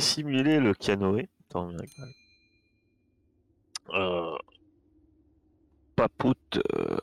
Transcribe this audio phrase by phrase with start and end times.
[0.00, 1.28] Dissimulez le canoë.
[3.92, 4.38] Euh,
[5.94, 6.96] Papout euh,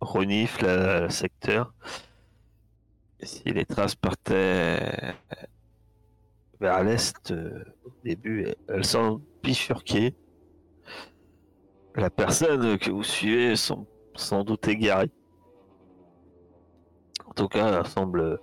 [0.00, 1.74] renifle le, secteur.
[3.20, 5.16] Si les traces partaient
[6.60, 10.14] vers l'est euh, au début, elles sont bifurquées.
[11.96, 15.10] La personne que vous suivez semble sans doute égarée.
[17.26, 18.40] En tout cas, elle semble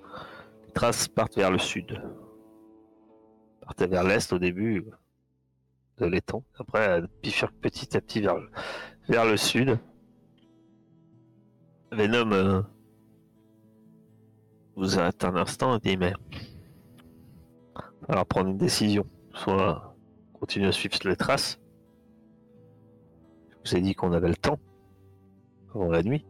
[0.65, 1.97] les traces partent vers le sud.
[3.79, 4.85] Vers l'est au début
[5.97, 6.43] de l'étang.
[6.59, 8.49] Après, elle bifurque petit à petit vers, le-
[9.09, 9.77] vers le sud.
[11.91, 12.61] Venom euh,
[14.75, 16.13] vous arrête un instant et dit mais
[18.05, 19.05] falloir prendre une décision.
[19.33, 19.95] Soit
[20.33, 21.59] continuer à suivre les traces.
[23.63, 24.59] Je vous ai dit qu'on avait le temps
[25.73, 26.25] avant la nuit.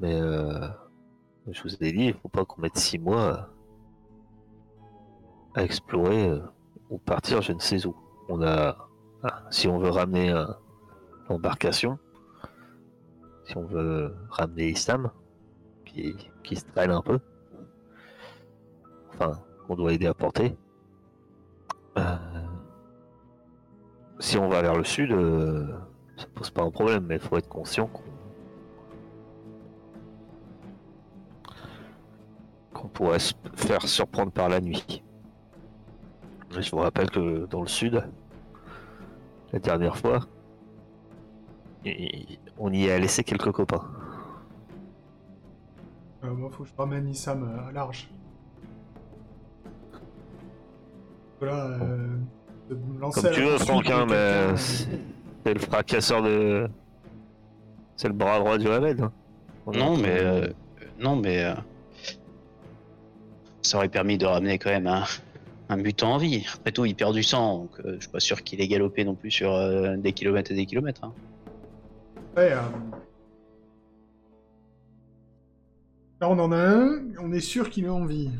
[0.00, 0.68] Mais euh,
[1.48, 3.48] je vous ai dit, il faut pas qu'on mette six mois
[5.54, 6.40] à, explorer euh,
[6.90, 7.94] ou partir je ne sais où.
[8.28, 8.88] On a,
[9.22, 10.46] ah, si on veut ramener euh,
[11.28, 11.98] l'embarcation,
[13.44, 15.10] si on veut ramener Issam,
[15.84, 17.18] qui, qui se traîne un peu,
[19.10, 19.32] enfin,
[19.66, 20.56] qu'on doit aider à porter.
[21.98, 22.16] euh,
[24.20, 25.10] si on va vers le sud,
[26.16, 27.90] ça pose pas un problème, mais il faut être conscient
[32.72, 35.02] qu'on pourrait se faire surprendre par la nuit.
[36.60, 38.02] Je vous rappelle que dans le sud,
[39.52, 40.20] la dernière fois,
[42.58, 43.82] on y a laissé quelques copains.
[46.24, 48.08] Euh, moi, faut que je ramène Issam euh, à large.
[51.40, 52.16] Voilà, euh,
[52.70, 54.96] de me lancer Comme tu veux, hein, mais c'est euh,
[55.44, 56.68] c'est le fracasseur de.
[57.96, 59.00] C'est le bras droit du Hamed.
[59.00, 59.12] hein.
[59.66, 60.46] Est en Non, mais euh,
[60.98, 61.54] non, mais euh,
[63.62, 65.04] ça aurait permis de ramener quand même un,
[65.68, 66.44] un mutant en vie.
[66.54, 69.04] Après tout, il perd du sang, donc euh, je suis pas sûr qu'il ait galopé
[69.04, 71.04] non plus sur euh, des kilomètres et des kilomètres.
[71.04, 71.12] hein.
[72.36, 72.60] Ouais, euh,
[76.20, 78.30] Là, on en a un, on est sûr qu'il est en vie.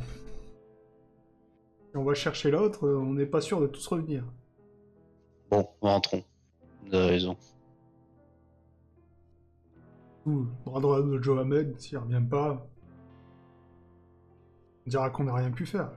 [1.97, 4.25] On va chercher l'autre, euh, on n'est pas sûr de tous revenir.
[5.51, 6.25] Bon, rentrons.
[6.87, 7.37] Vous avez raison.
[10.27, 12.67] Ouh, bras droit de Joe Ahmed, s'il revient pas,
[14.87, 15.91] on dira qu'on n'a rien pu faire.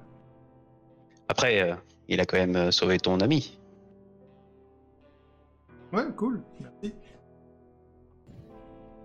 [1.29, 1.75] Après, euh,
[2.07, 3.59] il a quand même euh, sauvé ton ami.
[5.93, 6.93] Ouais, cool, merci.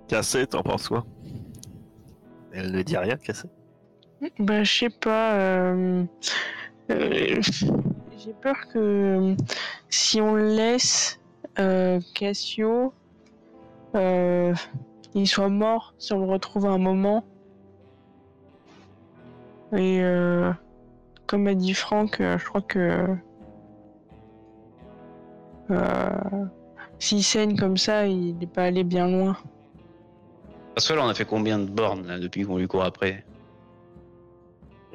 [0.09, 1.05] Cassé, t'en penses quoi?
[2.53, 3.49] Elle ne dit rien, Cassé?
[4.39, 5.34] Bah, je sais pas.
[5.36, 6.04] euh,
[6.91, 7.41] euh,
[8.19, 9.34] J'ai peur que
[9.89, 11.21] si on laisse
[11.59, 12.92] euh, Cassio,
[13.95, 14.54] euh,
[15.15, 17.24] il soit mort si on le retrouve à un moment.
[19.72, 20.53] Et euh,
[21.33, 23.07] comme a dit Franck, euh, je crois que
[25.71, 26.11] euh,
[26.99, 29.34] s'il saigne comme ça, il n'est pas allé bien loin.
[30.75, 33.25] Parce que là, on a fait combien de bornes là, depuis qu'on lui court après?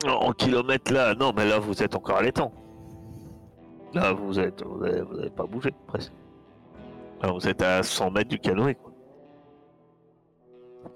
[0.05, 2.51] En kilomètres là, non, mais là vous êtes encore à l'étang.
[3.95, 6.13] Là vous êtes, vous avez, vous avez pas bougé presque.
[7.19, 8.75] Alors vous êtes à 100 mètres du canoë.
[8.75, 8.93] quoi.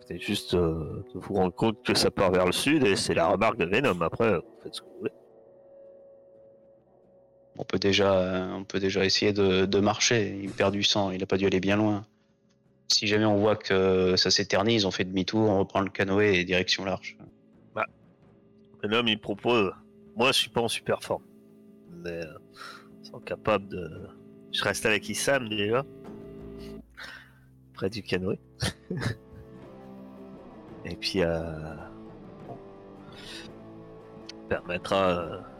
[0.07, 3.15] C'est juste euh, de vous rendre compte que ça part vers le sud et c'est
[3.15, 3.99] la remarque de Venom.
[4.01, 5.11] Après, vous faites ce que vous voulez.
[7.61, 10.39] On peut déjà, euh, on peut déjà essayer de, marcher.
[10.41, 12.03] Il perd du sang, il a pas dû aller bien loin.
[12.87, 16.43] Si jamais on voit que ça s'éternise, on fait demi-tour, on reprend le canoë et
[16.43, 17.15] direction l'arche.
[18.81, 19.71] Venom il propose.
[20.15, 21.21] Moi je suis pas en super forme.
[22.03, 22.33] Mais euh,
[23.03, 24.07] sont capables de.
[24.51, 25.85] Je reste avec Issam déjà.
[27.75, 28.39] Près du canoë.
[30.85, 31.75] Et puis euh,
[34.49, 35.50] permettra.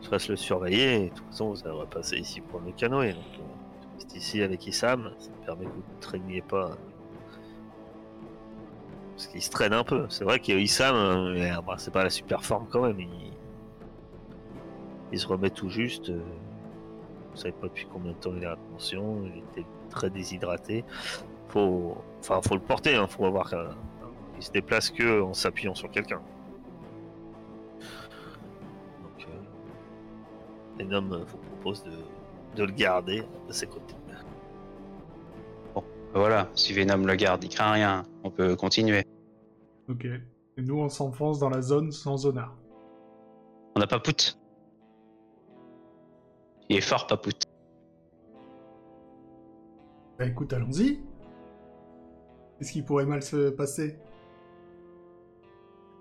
[0.00, 1.10] Euh, je reste le surveiller.
[1.10, 3.12] De toute façon vous allez repasser ici pour le canoë.
[3.12, 3.42] Donc euh,
[3.92, 5.12] je reste ici avec Issam.
[5.18, 6.70] Ça me permet que vous ne traîniez pas.
[9.12, 10.06] Parce qu'il se traîne un peu.
[10.08, 12.82] C'est vrai qu'il y a Issam, euh, euh, bah, c'est pas la super forme quand
[12.82, 12.98] même.
[15.12, 16.08] Il, se remet tout juste.
[16.10, 16.22] euh,
[17.32, 19.22] Vous savez pas depuis combien de temps il est à pension.
[19.26, 20.84] Il était très déshydraté.
[21.48, 22.94] Faut, enfin, faut le porter.
[22.94, 23.52] Hein, faut avoir.
[23.52, 23.68] euh,
[24.38, 26.22] il se déplace que en s'appuyant sur quelqu'un.
[30.84, 31.92] Venom vous propose de,
[32.56, 33.94] de le garder de ses côtés.
[36.12, 38.02] Voilà, si Venom le garde, il craint rien.
[38.24, 39.04] On peut continuer.
[39.88, 40.04] Ok.
[40.04, 42.56] Et nous, on s'enfonce dans la zone sans zonard.
[43.76, 44.36] On n'a pas Pout.
[46.68, 47.40] Il est fort, Papout.
[50.18, 51.00] Bah écoute, allons-y.
[52.58, 53.96] Qu'est-ce qui pourrait mal se passer?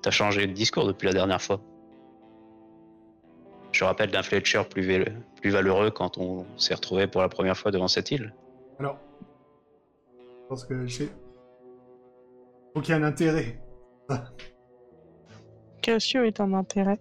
[0.01, 1.61] T'as changé de discours depuis la dernière fois.
[3.79, 5.05] Je rappelle d'un Fletcher plus,
[5.39, 8.35] plus valeureux quand on s'est retrouvé pour la première fois devant cette île?
[8.77, 8.99] Alors,
[10.11, 11.09] je pense que j'ai.
[12.75, 13.63] Qu'il y ait un intérêt.
[15.81, 16.99] Cassio est un intérêt.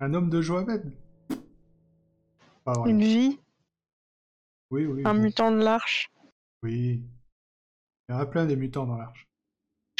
[0.00, 0.40] Un homme de.
[2.64, 2.90] Pas vrai.
[2.90, 3.38] Une vie,
[4.70, 5.02] Oui, oui.
[5.04, 5.20] un oui.
[5.20, 6.10] mutant de l'arche.
[6.62, 7.02] Oui.
[8.08, 9.28] Il y en a plein des mutants dans l'arche.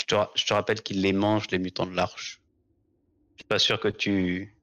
[0.01, 2.41] Je te, je te rappelle qu'ils les mangent, les mutants de l'arche.
[3.33, 4.57] Je suis pas sûr que tu,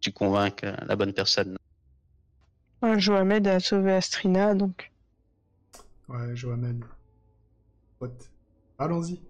[0.00, 1.56] tu convainques euh, la bonne personne.
[2.96, 4.90] Joamed a sauvé Astrina, donc.
[6.08, 6.82] Ouais, Joamed.
[7.98, 8.30] Pote.
[8.78, 9.20] Allons-y.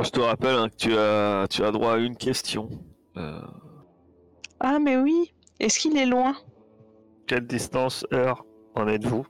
[0.00, 2.68] Je te rappelle hein, que tu as, tu as droit à une question.
[3.16, 3.40] Euh,
[4.60, 6.36] Ah, mais oui Est-ce qu'il est loin?
[7.26, 8.44] Quelle distance, heure
[8.76, 9.26] en êtes-vous?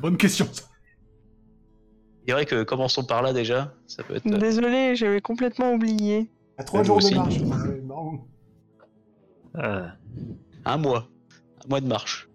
[0.00, 0.48] Bonne question,
[2.32, 3.72] dirais que commençons par là déjà.
[3.86, 4.26] Ça peut être.
[4.26, 6.30] euh, Désolé, j'avais complètement oublié.
[6.58, 7.36] À trois jours de marche.
[9.54, 9.92] Ah,
[10.64, 11.08] Un mois.
[11.64, 12.28] Un mois de marche.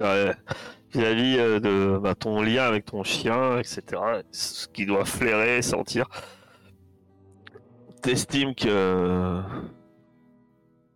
[0.00, 0.32] ouais.
[0.92, 3.82] Vis-à-vis euh, de bah, ton lien avec ton chien, etc.
[4.30, 6.06] Ce qui doit flairer, sentir.
[8.02, 9.40] T'estimes que.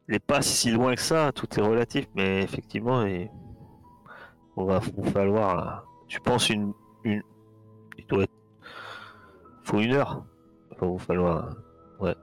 [0.08, 3.28] Il n'est pas si loin que ça, tout est relatif, mais effectivement, il
[4.56, 5.58] on va vous falloir.
[5.58, 6.72] euh, Tu penses une.
[7.04, 7.22] une...
[8.10, 8.32] Il doit être.
[9.64, 10.24] faut une heure.
[10.72, 11.50] Il va vous falloir.
[12.00, 12.14] Ouais.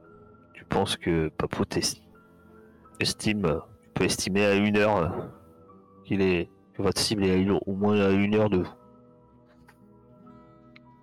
[0.54, 1.64] Tu penses que Papou
[3.00, 3.46] estime.
[3.46, 5.08] euh, Tu peux estimer à une heure euh,
[6.06, 6.50] qu'il est.
[6.74, 8.74] que votre cible est à une- au moins à une heure de vous.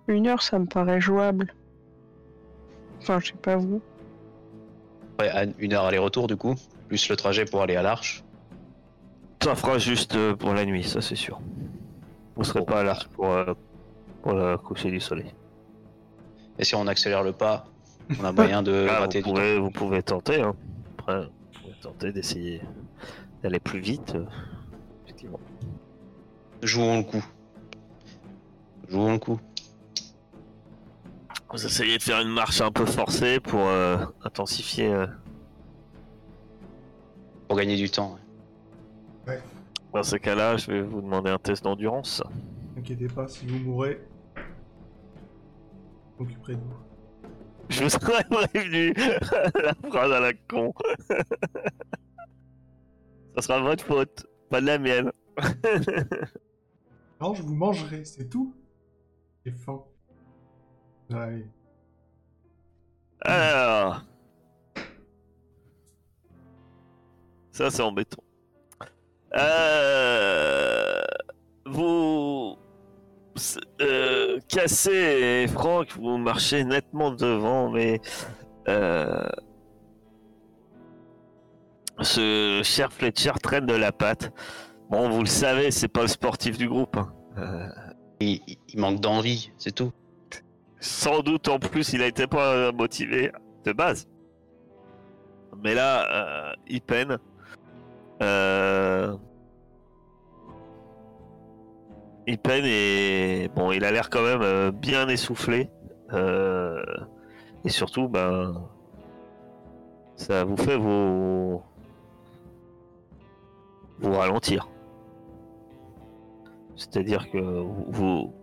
[0.07, 1.53] Une heure, ça me paraît jouable.
[3.01, 3.81] Enfin, je sais pas vous.
[5.19, 6.55] Ouais, une heure aller-retour du coup.
[6.89, 8.23] Plus le trajet pour aller à l'arche.
[9.41, 11.39] Ça fera juste euh, pour la nuit, ça c'est sûr.
[12.35, 12.65] Vous serez Bon.
[12.65, 13.53] pas à l'arche pour, euh,
[14.23, 15.31] pour le coucher du soleil.
[16.57, 17.65] Et si on accélère le pas,
[18.19, 19.35] on a moyen de Ah, rater vous, du temps.
[19.35, 20.41] pouvez, vous pouvez tenter.
[20.41, 20.55] Hein.
[20.97, 22.61] Après, vous pouvez tenter d'essayer
[23.43, 24.15] d'aller plus vite.
[24.15, 24.25] euh,
[25.05, 25.39] effectivement.
[26.63, 27.25] Jouons le coup.
[28.89, 29.39] Jouons le coup.
[31.51, 34.91] Vous essayez de faire une marche un peu forcée pour euh, intensifier.
[34.91, 35.05] euh,
[37.47, 38.17] Pour gagner du temps.
[39.27, 39.39] ouais.
[39.93, 42.23] Dans ces cas-là, je vais vous demander un test d'endurance.
[42.75, 44.01] N'inquiétez pas, si vous mourrez,
[46.19, 46.73] m'occuperai de vous.
[47.69, 50.73] Je vous aurais prévenu la phrase à la con.
[53.35, 55.11] Ça sera votre faute, pas de la mienne.
[57.23, 58.53] Non, je vous mangerai, c'est tout.
[59.45, 59.81] J'ai faim.
[61.09, 61.47] Ouais.
[63.21, 64.01] Alors.
[67.51, 68.21] Ça, c'est embêtant.
[69.35, 71.01] Euh...
[71.65, 72.57] Vous.
[73.81, 74.39] Euh...
[74.47, 74.91] Cassé
[75.43, 77.99] et Franck, vous marchez nettement devant, mais.
[78.67, 79.27] Euh...
[82.01, 84.31] Ce cher Fletcher traîne de la patte.
[84.89, 86.97] Bon, vous le savez, c'est pas le sportif du groupe.
[86.97, 87.13] hein.
[87.37, 87.67] Euh,
[88.19, 89.91] Il, manque d'envie, c'est tout.
[90.79, 93.31] Sans doute en plus, il a été pas motivé
[93.63, 94.07] de base.
[95.63, 97.17] Mais là, il peine.
[98.21, 99.15] Euh,
[102.25, 105.69] Il peine et bon, il a l'air quand même euh, bien essoufflé.
[106.13, 106.81] Euh,
[107.65, 108.61] Et surtout, ben,
[110.15, 111.61] ça vous fait vous
[114.01, 114.69] ralentir.
[116.75, 118.33] C'est-à-dire que vous, vous,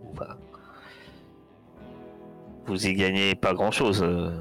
[2.65, 4.03] vous y gagnez pas grand chose.
[4.03, 4.31] Vous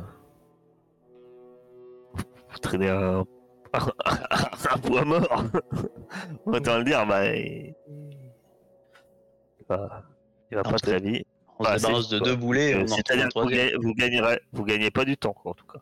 [2.61, 3.25] traînez un,
[3.73, 5.45] un poids mort.
[6.47, 7.35] Autant le dire, bah.
[7.35, 7.75] Il,
[9.71, 10.03] il va,
[10.51, 11.27] il va Non, pas très vite.
[11.59, 14.65] On Bah, se c'est- de deux boulets, Euh, C'est-à-dire que vous, gagnez, vous, gagnerez- vous
[14.65, 15.79] gagnez pas du temps, quoi, en tout cas.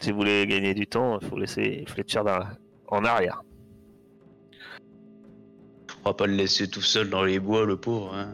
[0.00, 2.46] Si vous voulez gagner du temps, il faut laisser Fletcher dans-
[2.88, 3.42] en arrière.
[6.04, 8.14] On va pas le laisser tout seul dans les bois, le pauvre.
[8.14, 8.28] hein.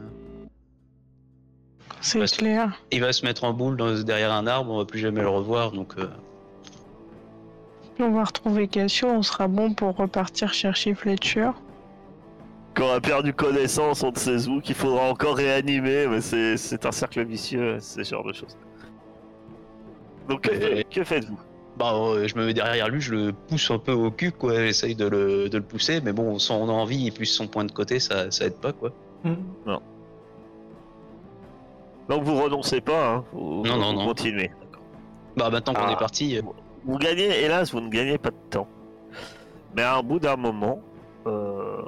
[2.00, 2.72] C'est clair.
[2.90, 5.28] Il va se mettre en boule dans- derrière un arbre, on va plus jamais le
[5.28, 6.08] revoir, donc euh,
[8.00, 11.50] on va retrouver Cassio, on sera bon pour repartir chercher Fletcher.
[12.74, 16.56] Quand on a perdu connaissance, on ne sait où, qu'il faudra encore réanimer, mais c'est
[16.56, 18.56] c'est un cercle vicieux, ce genre de choses.
[20.28, 20.42] Donc,
[20.90, 21.38] que, faites-vous?
[21.76, 24.54] Bah, euh, je me mets derrière lui, je le pousse un peu au cul, quoi.
[24.54, 27.72] J'essaye de le, de le pousser, mais bon, son envie et plus son point de
[27.72, 28.92] côté, ça, ça aide pas, quoi.
[32.08, 34.06] Donc, vous renoncez pas, hein vous, Non, non, vous non.
[34.06, 34.50] continuez.
[35.36, 35.92] Bah, maintenant qu'on Ah.
[35.92, 36.42] est parti, euh,
[36.84, 38.66] Vous gagnez, hélas, vous ne gagnez pas de temps.
[39.76, 40.80] Mais à un bout d'un moment,
[41.26, 41.82] euh,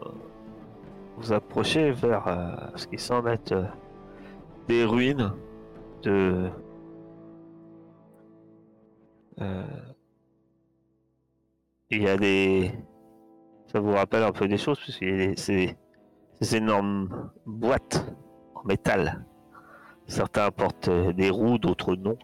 [1.22, 1.32] vous
[1.92, 3.64] vers euh, ce qui semble être euh,
[4.68, 5.32] des ruines
[6.02, 6.50] de.
[9.40, 9.62] Euh,
[11.90, 12.72] Il y a des.
[13.70, 15.22] Ça vous rappelle un peu des choses, puisqu'il y
[16.40, 18.04] des- énormes boîtes
[18.54, 19.24] en métal.
[20.06, 22.16] Certains portent des roues, d'autres non.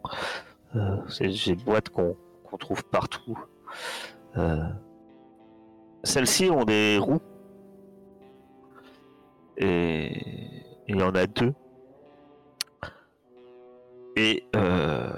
[1.08, 2.16] C'est des boîtes qu'on
[2.58, 3.38] trouve partout.
[6.02, 7.20] Celles-ci ont des roues.
[9.58, 11.52] Et il y en a deux.
[14.16, 15.12] Et euh,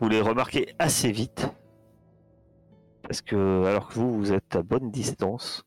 [0.00, 1.48] vous les remarquez assez vite.
[3.02, 5.64] Parce que alors que vous, vous êtes à bonne distance,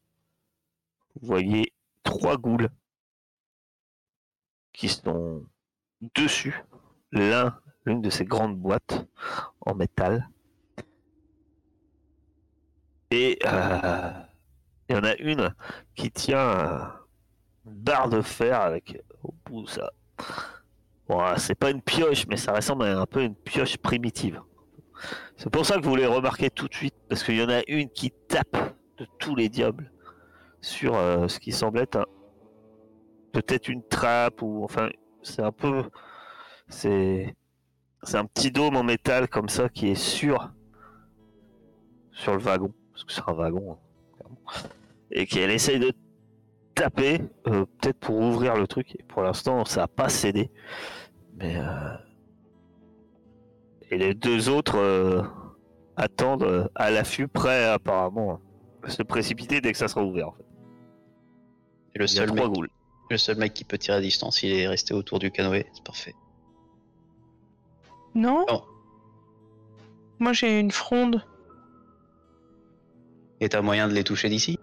[1.16, 2.70] vous voyez trois goules
[4.74, 5.46] qui sont
[6.16, 6.64] dessus
[7.12, 9.08] l'un l'une de ces grandes boîtes
[9.62, 10.30] en métal.
[13.12, 14.12] Et euh,
[14.90, 15.54] il y en a une
[15.96, 16.92] qui tient
[17.66, 19.92] une barre de fer avec au bout ça.
[21.08, 24.42] Bon, c'est pas une pioche, mais ça ressemble à un peu une pioche primitive.
[25.38, 27.62] C'est pour ça que vous les remarquez tout de suite, parce qu'il y en a
[27.68, 28.58] une qui tape
[28.98, 29.92] de tous les diables
[30.62, 32.06] sur euh, ce qui semble être un-
[33.32, 34.90] peut-être une trappe ou enfin
[35.22, 35.84] c'est un peu
[36.68, 37.36] c'est
[38.04, 40.50] c'est un petit dôme en métal comme ça qui est sur
[42.12, 44.64] sur le wagon parce que c'est un wagon hein.
[45.12, 45.92] Et qu'elle essaye de
[46.76, 50.52] taper euh, peut-être pour ouvrir le truc et pour l'instant ça a pas cédé
[51.38, 51.94] mais euh,
[53.90, 55.24] et les deux autres euh,
[55.96, 58.40] attendent à l'affût prêts apparemment
[58.84, 60.46] à se précipiter dès que ça sera ouvert en fait.
[62.00, 62.46] Et seul, mec,
[63.10, 65.66] le seul mec qui peut tirer à distance, il est resté autour du canoë.
[65.74, 66.14] C'est parfait.
[68.14, 68.64] Non Non.
[70.20, 71.24] Moi j'ai une fronde.
[73.40, 74.57] Et t'as moyen de les toucher d'ici?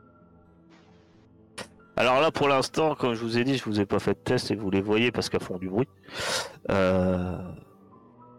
[1.96, 4.18] Alors là, pour l'instant, comme je vous ai dit, je vous ai pas fait de
[4.18, 5.88] test et vous les voyez parce qu'elles font du bruit.
[6.70, 7.36] Euh,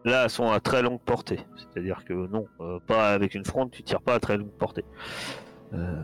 [0.05, 1.39] Là, elles sont à très longue portée.
[1.57, 4.85] C'est-à-dire que non, euh, pas avec une fronde, tu tires pas à très longue portée.
[5.73, 6.03] Euh,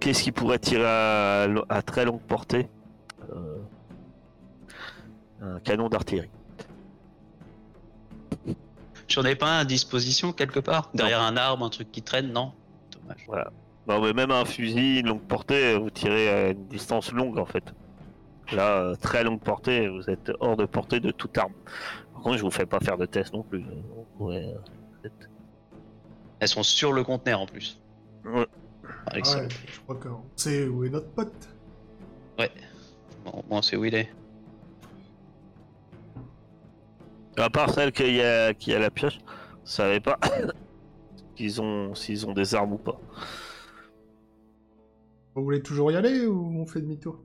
[0.00, 2.68] Qu'est-ce qui pourrait tirer à, très longue portée?
[5.40, 6.28] Un canon d'artillerie.
[9.08, 10.90] J'en ai pas un à disposition quelque part?
[10.92, 12.32] Derrière un arbre, un truc qui traîne?
[12.32, 12.52] Non
[12.92, 13.26] Dommage.
[13.88, 17.72] Non, mais même un fusil longue portée, vous tirez à une distance longue en fait.
[18.52, 21.52] Là, euh, très longue portée, vous êtes hors de portée de toute arme.
[22.12, 23.64] Par contre, je vous fais pas faire de test non plus.
[24.18, 24.54] Ouais,
[25.04, 25.08] euh,
[26.40, 27.80] Elles sont sur le conteneur en plus.
[28.24, 28.46] Ouais.
[29.12, 31.48] Ouais, je crois qu'on sait où est notre pote.
[33.24, 34.08] Bon, moi, c'est où il est.
[37.36, 40.18] À part celle qui a, qui a la pioche, vous savez pas
[41.34, 42.98] qu'ils ont s'ils ont des armes ou pas.
[45.36, 47.22] Vous voulez toujours y aller ou on fait demi-tour?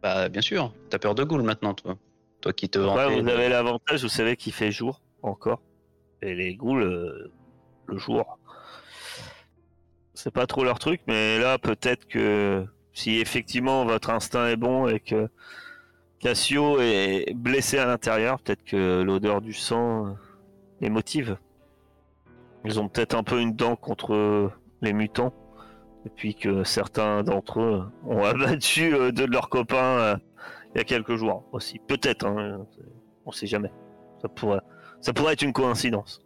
[0.00, 0.72] Bah, bien sûr.
[0.90, 1.98] T'as peur de Ghoul maintenant, toi.
[2.40, 5.60] Toi qui te Ouais, vous avez l'avantage, vous savez qu'il fait jour encore.
[6.22, 7.32] Et les ghouls, euh,
[7.86, 8.38] le jour,
[10.14, 14.86] c'est pas trop leur truc, mais là, peut-être que si effectivement votre instinct est bon
[14.86, 15.28] et que
[16.20, 20.10] Cassio est blessé à l'intérieur, peut-être que l'odeur du sang euh,
[20.80, 21.38] les motive.
[22.64, 25.34] Ils ont peut-être un peu une dent contre les mutants.
[26.06, 30.16] Et puis que certains d'entre eux ont abattu euh, deux de leurs copains euh,
[30.74, 31.78] il y a quelques jours aussi.
[31.80, 32.64] Peut-être, hein,
[33.26, 33.72] on sait jamais.
[34.22, 34.60] Ça pourrait,
[35.00, 36.20] ça pourrait être une coïncidence.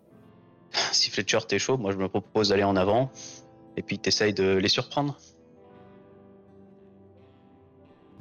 [0.71, 3.11] Si Fletcher t'es chaud, moi je me propose d'aller en avant.
[3.77, 5.17] Et puis t'essayes de les surprendre.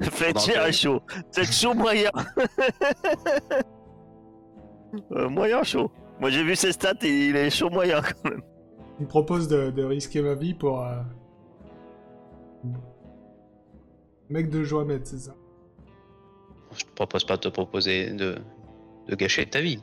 [0.00, 1.02] Fletcher est chaud.
[1.30, 2.10] C'est chaud moyen.
[5.10, 5.90] Euh, moyen chaud.
[6.20, 8.42] Moi j'ai vu ses stats et il est chaud moyen quand même.
[9.00, 10.82] Il me propose de, de risquer ma vie pour.
[10.82, 11.00] euh,
[14.30, 15.34] Mec de Joamet, c'est ça
[16.76, 18.36] Je te propose pas de te proposer de,
[19.06, 19.82] de gâcher ta vie.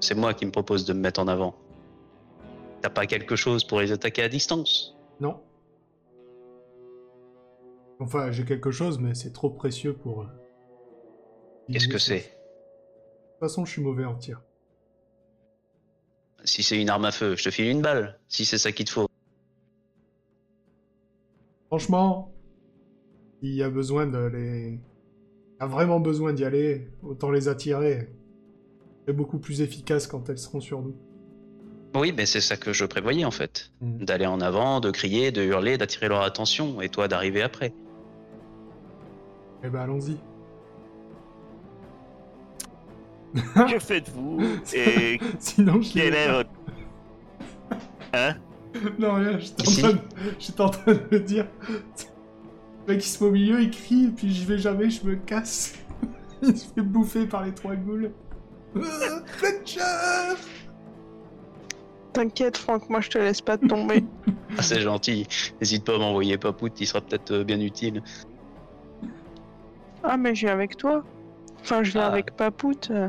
[0.00, 1.54] C'est moi qui me propose de me mettre en avant.
[2.82, 4.96] T'as pas quelque chose pour les attaquer à distance?
[5.20, 5.40] Non.
[8.00, 10.22] Enfin, j'ai quelque chose, mais c'est trop précieux pour.
[10.22, 10.26] euh,
[11.72, 12.18] Qu'est-ce que c'est?
[12.18, 14.40] De toute façon, je suis mauvais en tir.
[16.44, 18.20] Si c'est une arme à feu, je te file une balle.
[18.28, 19.07] Si c'est ça qu'il te faut.
[21.68, 22.32] Franchement,
[23.42, 24.68] il y a besoin de les.
[24.70, 28.08] Il y a vraiment besoin d'y aller, autant les attirer.
[29.06, 30.96] C'est beaucoup plus efficace quand elles seront sur nous.
[31.94, 33.72] Oui, mais c'est ça que je prévoyais en fait.
[33.80, 34.04] Mm.
[34.04, 37.72] D'aller en avant, de crier, de hurler, d'attirer leur attention, et toi d'arriver après.
[39.64, 40.16] Eh ben, allons-y.
[43.34, 44.40] que faites-vous
[44.74, 46.50] Et Sinon, je quel est votre...
[48.14, 48.36] Hein?
[48.98, 49.80] Non, rien, j'étais en, Si.
[49.82, 50.62] train de...
[50.62, 51.46] en train de me dire.
[52.86, 55.04] Le mec, il se met au milieu, il crie, et puis je vais jamais, je
[55.06, 55.74] me casse.
[56.42, 58.10] il se fait bouffer par les trois ghouls.
[59.26, 59.80] Fletcher
[62.12, 64.04] T'inquiète, Franck, moi je te laisse pas tomber.
[64.56, 65.26] Ah, c'est gentil.
[65.60, 68.02] N'hésite pas à m'envoyer Papout, il sera peut-être euh, bien utile.
[70.02, 71.04] ah, mais je viens avec toi.
[71.60, 72.08] Enfin, je viens Ah.
[72.12, 72.90] avec Papout.
[72.90, 73.08] euh.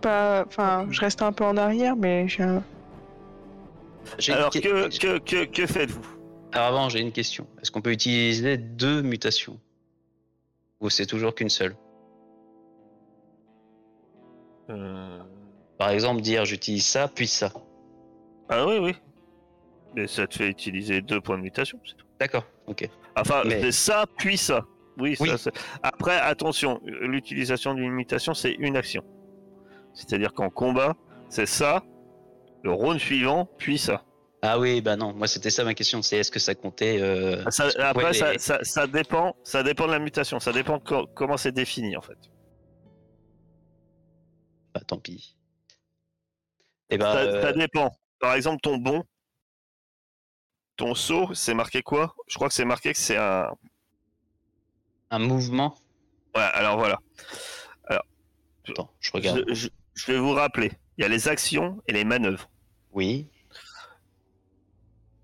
[0.00, 0.44] Pas.
[0.46, 2.62] Enfin, je reste un peu en arrière, mais j'ai un.
[4.28, 6.04] Alors que- que, que, que, que faites-vous?
[6.52, 7.46] Alors avant, j'ai une question.
[7.60, 9.58] Est-ce qu'on peut utiliser deux mutations?
[10.80, 11.74] Ou c'est toujours qu'une seule?
[14.70, 15.18] Euh,
[15.78, 17.50] Par exemple, dire j'utilise ça, puis ça.
[18.48, 18.94] Ah oui, oui.
[19.94, 22.06] Mais ça te fait utiliser deux points de mutation, c'est tout.
[22.18, 22.88] D'accord, ok.
[23.16, 24.64] Enfin, Mais- ça, puis ça.
[24.98, 25.28] Oui, Oui.
[25.30, 29.02] ça, c'est- Après, attention, l'utilisation d'une mutation, c'est une action.
[29.94, 30.94] C'est-à-dire qu'en combat,
[31.28, 31.82] c'est ça,
[32.62, 34.04] le round suivant, puis ça.
[34.44, 37.48] Ah oui, bah non, moi c'était ça ma question, c'est est-ce que ça comptait euh,
[37.50, 41.06] Ça- que, après, ça, ça- ça dépend, ça dépend de la mutation, ça dépend co-
[41.14, 42.18] comment c'est défini en fait.
[44.74, 45.36] Bah tant pis.
[46.90, 47.92] Et bah, ça, euh, ça dépend.
[48.18, 49.04] Par exemple, ton bon,
[50.76, 52.14] ton saut, c'est marqué quoi?
[52.26, 53.48] Je crois que c'est marqué que c'est un.
[55.10, 55.74] un mouvement.
[56.34, 56.98] Ouais, alors voilà.
[58.68, 59.44] Attends, je regarde.
[59.48, 60.72] Je, je- je vais vous rappeler.
[61.02, 62.48] Il y a les actions et les manœuvres.
[62.92, 63.26] Oui,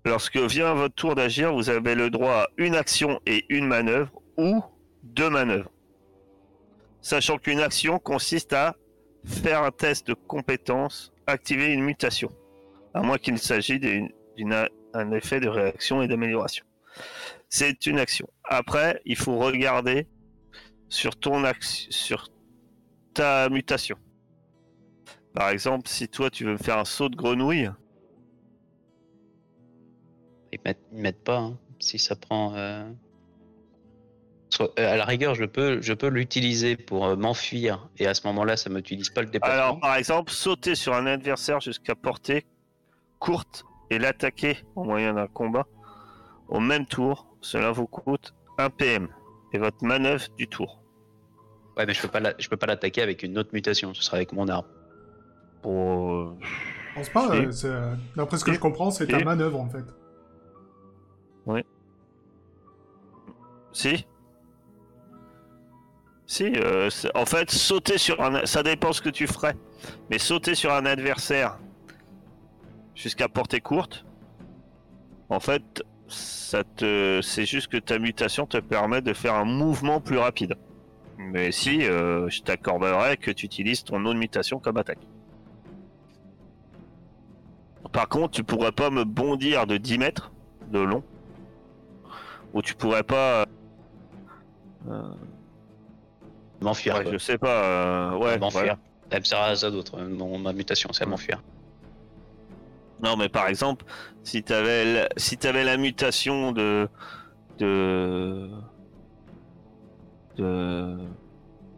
[0.03, 4.11] Lorsque vient votre tour d'agir, vous avez le droit à une action et une manœuvre
[4.35, 4.61] ou
[5.03, 5.71] deux manœuvres.
[6.99, 8.75] Sachant qu'une action consiste à
[9.23, 12.29] faire un test de compétence, activer une mutation,
[12.93, 16.65] à moins qu'il s'agisse d'un effet de réaction et d'amélioration.
[17.47, 18.27] C'est une action.
[18.43, 20.09] Après, il faut regarder
[20.89, 22.27] sur ton action, sur
[23.13, 23.97] ta mutation.
[25.39, 27.71] Par exemple, si toi tu veux me faire un saut de grenouille,
[30.51, 31.37] ils mettent, ils mettent pas.
[31.37, 32.53] hein, si ça prend.
[32.55, 32.91] euh,
[34.49, 38.13] soit- euh, à la rigueur, je peux, je peux l'utiliser pour euh, m'enfuir et à
[38.13, 39.63] ce moment-là, ça m'utilise pas le déplacement.
[39.63, 42.45] Alors, par exemple, sauter sur un adversaire jusqu'à portée
[43.19, 45.65] courte et l'attaquer au moyen d'un combat
[46.49, 49.07] au même tour, cela vous coûte 1 PM
[49.53, 50.81] et votre manœuvre du tour.
[51.77, 53.93] Ouais, mais je peux pas, la- je peux pas l'attaquer avec une autre mutation.
[53.93, 54.65] Ce sera avec mon arme.
[55.61, 56.35] Pour...
[56.41, 59.23] Je pense pas, euh, d'après ce que je comprends, c'est ta Si.
[59.23, 59.85] manœuvre en fait.
[63.71, 64.05] Si
[66.25, 68.45] Si, euh, en fait, sauter sur un...
[68.45, 69.55] Ça dépend ce que tu ferais.
[70.09, 71.57] Mais sauter sur un adversaire
[72.93, 74.05] jusqu'à portée courte,
[75.29, 77.19] en fait, ça te...
[77.23, 80.55] c'est juste que ta mutation te permet de faire un mouvement plus rapide.
[81.17, 85.05] Mais si, euh, je t'accorderais que tu utilises ton autre mutation comme attaque.
[87.91, 90.31] Par contre, tu pourrais pas me bondir de 10 mètres
[90.71, 91.03] de long.
[92.53, 93.45] Ou tu pourrais pas...
[94.89, 95.03] euh,
[96.61, 96.95] M'enfuir.
[96.95, 97.11] Ouais, quoi.
[97.13, 97.63] je sais pas.
[97.63, 98.61] euh, ouais, m'enfuir.
[98.61, 98.77] voilà.
[99.11, 99.97] Elle me sert à ça d'autre.
[99.97, 101.41] euh, mon- ma mutation, c'est à m'enfuir.
[103.01, 103.85] Non, mais par exemple,
[104.23, 106.87] si t'avais la, si t'avais la mutation de
[107.59, 108.49] de
[110.37, 110.97] de,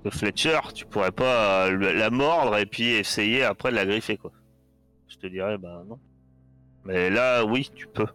[0.03, 4.17] de Fletcher, tu pourrais pas euh, la mordre et puis essayer après de la griffer
[4.17, 4.31] quoi.
[5.21, 5.99] Te dirais bah non.
[6.83, 8.07] Mais là, oui, tu peux.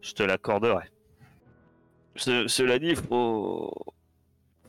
[0.00, 0.84] Je te l'accorderai.
[2.14, 3.72] Ce- cela dit, faut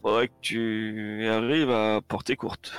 [0.01, 2.73] faudrait que tu arrives à portée courte.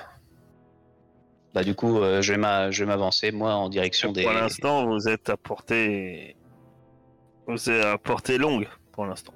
[1.54, 4.22] Bah du coup, euh, je vais m'a- je vais m'avancer moi en direction des.
[4.22, 6.36] Pour l'instant, vous êtes à portée.
[7.46, 9.32] Vous êtes à portée longue pour l'instant.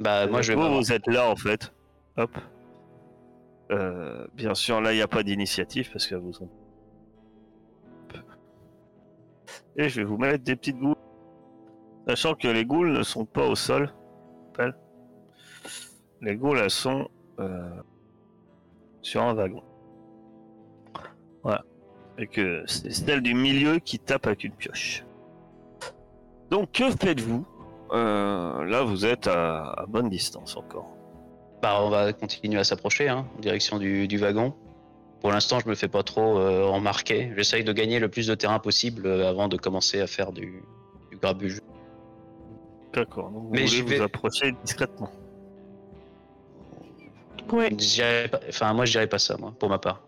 [0.00, 1.72] Bah moi je vais vous êtes là en fait.
[2.16, 2.30] Hop.
[3.70, 6.32] Euh, bien sûr, là, il n'y a pas d'initiative parce que vous.
[9.76, 10.96] Et je vais vous mettre des petites goules.
[12.08, 13.92] Sachant que les goules ne sont pas au sol.
[16.20, 17.08] Les goules, elles sont
[17.40, 17.68] euh,
[19.02, 19.62] sur un wagon.
[21.42, 21.64] Voilà.
[22.16, 25.04] Et que c'est celle du milieu qui tape avec une pioche.
[26.50, 27.44] Donc, que faites-vous?
[27.92, 30.88] Euh, Là, vous êtes à, bonne distance encore.
[31.60, 34.54] Bah on va continuer à s'approcher hein, en direction du, du wagon.
[35.22, 37.32] Pour l'instant, je me fais pas trop euh, remarquer.
[37.36, 40.62] J'essaye de gagner le plus de terrain possible euh, avant de commencer à faire du,
[41.10, 41.58] du grabuge.
[42.92, 43.30] D'accord.
[43.30, 45.10] Vous Mais voulez vous vais- approcher discrètement.
[47.52, 47.70] Ouais.
[48.28, 50.02] Pas- Enfin, moi, je dirais pas ça, moi, pour ma part.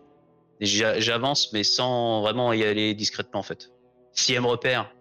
[0.61, 3.71] J'a- J'avance, mais sans vraiment y aller discrètement, en fait.
[4.13, 4.91] Si elle me repère,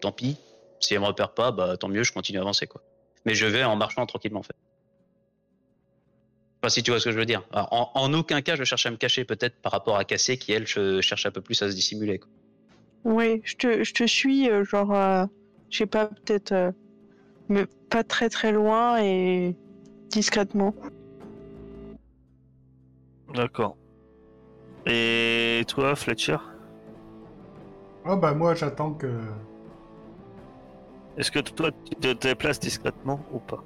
[0.00, 0.36] tant pis.
[0.80, 2.82] Si elle me repère pas, bah tant mieux, je continue à avancer, quoi.
[3.24, 4.56] Mais je vais en marchant tranquillement, en fait.
[6.66, 7.44] Enfin, si tu vois ce que je veux dire.
[7.52, 10.36] Alors, En, en aucun cas, je cherche à me cacher, peut-être par rapport à Cassé,
[10.36, 12.28] qui, elle, je- cherche un peu plus à se dissimuler, quoi.
[13.04, 15.26] Oui, je te, je te suis, euh, genre, euh,
[15.70, 16.72] je sais pas, peut-être, euh,
[17.48, 19.54] mais pas très très loin et
[20.10, 20.74] discrètement.
[23.32, 23.76] D'accord.
[24.86, 26.38] Et toi, Fletcher?
[28.04, 29.06] Ah bah moi j'attends que...
[31.16, 33.62] Est-ce que toi, tu te déplaces discrètement ou pas?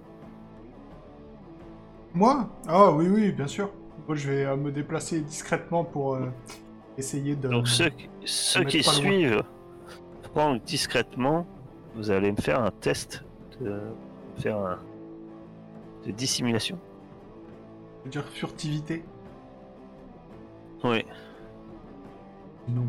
[2.14, 3.70] Moi Ah oui, oui, bien sûr.
[4.06, 6.26] Moi je vais euh, me déplacer discrètement pour euh,
[6.98, 7.48] essayer de...
[7.48, 9.42] Donc ceux, qui- ceux qui suivent
[10.32, 11.46] Franck discrètement,
[11.94, 13.24] vous allez me faire un test
[13.60, 13.80] de
[14.38, 14.78] faire un
[16.06, 16.78] de dissimulation.
[18.00, 19.04] je veux dire furtivité.
[20.82, 21.04] Oui.
[22.68, 22.86] Non.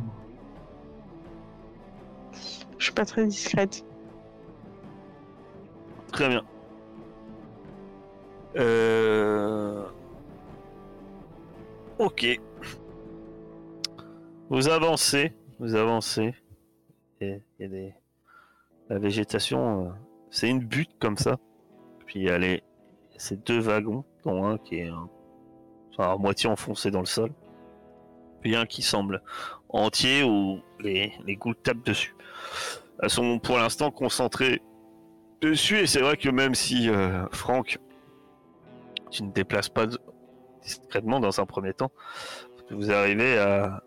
[2.77, 3.85] Je suis pas très discrète.
[6.11, 6.43] Très bien.
[8.57, 9.83] Euh...
[11.99, 12.25] Ok.
[14.49, 16.33] Vous avancez, vous avancez.
[17.21, 17.41] Et.
[18.89, 19.89] La végétation, euh,
[20.29, 21.37] c'est une butte comme ça.
[22.05, 22.63] Puis a les...
[23.17, 25.09] ces deux wagons, dont un qui est un-
[25.97, 27.31] à moitié enfoncé dans le sol.
[28.41, 29.21] Puis un qui semble
[29.69, 32.15] entier où les, goules tapent dessus.
[33.01, 34.61] Elles sont pour l'instant concentrées
[35.41, 37.79] dessus et c'est vrai que même si euh, Franck
[39.11, 39.85] tu ne déplaces pas
[40.63, 41.91] discrètement dans un premier temps
[42.71, 43.83] vous arrivez à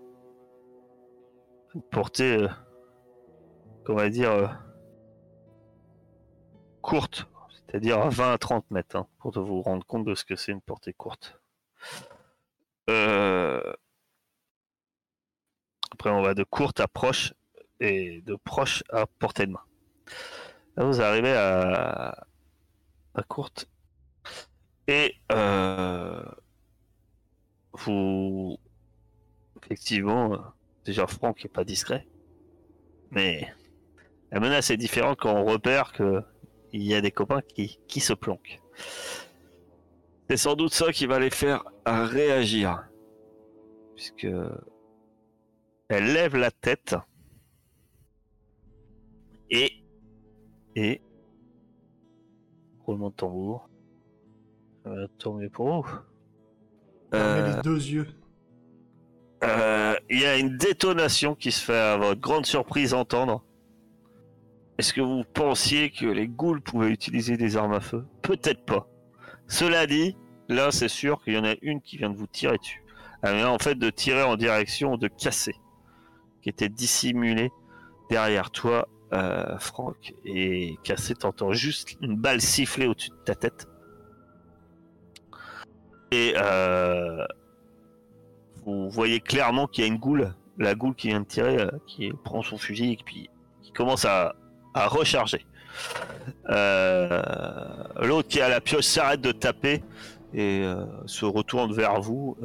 [1.74, 2.48] une portée euh,
[3.84, 4.46] comment va dire euh,
[6.82, 7.26] courte
[7.66, 10.52] c'est-à-dire à 20 à 30 mètres hein, pour vous rendre compte de ce que c'est
[10.52, 11.40] une portée courte
[12.90, 13.72] Euh,
[15.92, 17.32] après on va de courte à proche
[17.80, 19.64] et de proche à portée de main
[20.76, 22.26] Là, vous arrivez à,
[23.14, 23.68] à courte.
[24.88, 26.22] Et euh,
[27.72, 28.58] vous.
[29.62, 30.38] Effectivement, euh,
[30.84, 32.06] déjà Franck est pas discret.
[33.10, 33.48] Mais
[34.30, 36.22] la menace est différente quand on repère que
[36.72, 38.60] il y a des copains qui, qui se planquent.
[40.28, 42.84] C'est sans doute ça qui va les faire réagir.
[43.94, 44.26] Puisque.
[45.88, 46.96] Elle lève la tête.
[49.50, 49.84] Et
[50.76, 51.00] et.
[52.84, 53.68] Roulement de tambour.
[54.86, 55.88] Euh, tant mieux pour vous.
[57.14, 58.08] Euh, les deux yeux.
[59.44, 63.44] euh, Il y a une détonation qui se fait à votre grande surprise entendre.
[64.78, 68.04] Est-ce que vous pensiez que les ghouls pouvaient utiliser des armes à feu?
[68.22, 68.88] Peut-être pas.
[69.46, 70.16] Cela dit,
[70.48, 72.82] là c'est sûr qu'il y en a une qui vient de vous tirer dessus.
[73.22, 75.54] Elle vient en fait de tirer en direction de Cassé,
[76.42, 77.50] qui était dissimulé
[78.10, 80.12] derrière toi, euh, Franck.
[80.24, 83.68] Et Cassé t'entend juste une balle siffler au-dessus de ta tête.
[86.14, 87.26] Et euh,
[88.64, 91.70] vous voyez clairement qu'il y a une goule, la goule qui vient de tirer, euh,
[91.88, 93.28] qui prend son fusil et puis
[93.62, 94.36] qui commence à,
[94.74, 95.44] recharger.
[96.50, 97.22] Euh,
[98.00, 99.82] L'autre qui a la pioche s'arrête de taper
[100.34, 100.64] et
[101.06, 102.36] se retourne vers vous,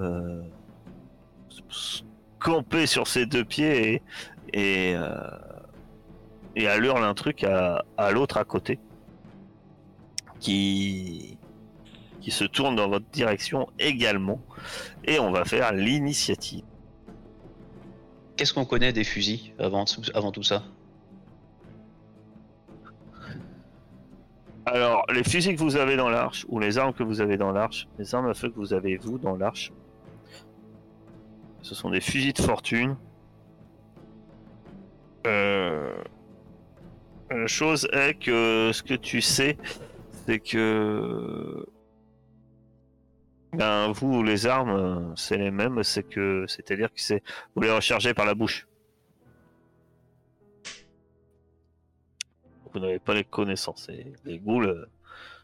[2.39, 4.01] campé sur ses deux pieds
[4.53, 4.95] et,
[6.55, 8.79] et, un truc à, à l'autre à côté
[10.39, 11.38] qui,
[12.29, 14.39] qui se tourne dans votre direction également
[15.03, 16.63] et on va faire l'initiative.
[18.35, 20.63] Qu'est-ce qu'on connaît des fusils avant, avant tout ça
[24.67, 27.51] Alors, les fusils que vous avez dans l'arche, ou les armes que vous avez dans
[27.51, 29.71] l'arche, les armes à feu que vous avez vous dans l'arche,
[31.63, 32.95] ce sont des fusils de fortune.
[35.25, 35.97] Euh...
[37.31, 39.57] La chose est que ce que tu sais,
[40.27, 41.65] c'est que
[43.53, 47.19] ben vous les armes, c'est les mêmes, c'est que c'est-à-dire que
[47.55, 48.67] vous les rechargez par la bouche.
[52.73, 53.89] Vous n'avez pas les connaissances.
[54.25, 54.85] Les ghouls, euh,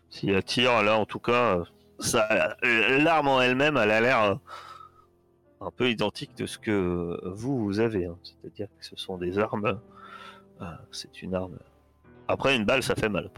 [0.09, 1.63] s'ils la tirent, là en tout cas,
[1.99, 4.39] ça, l'arme en elle-même, elle a l'air
[5.61, 8.05] un peu identique de ce que vous, vous avez.
[8.05, 8.17] hein.
[8.21, 9.79] C'est-à-dire que ce sont des armes.
[10.61, 11.57] euh, c'est une arme.
[12.27, 13.31] Après, une balle, ça fait mal.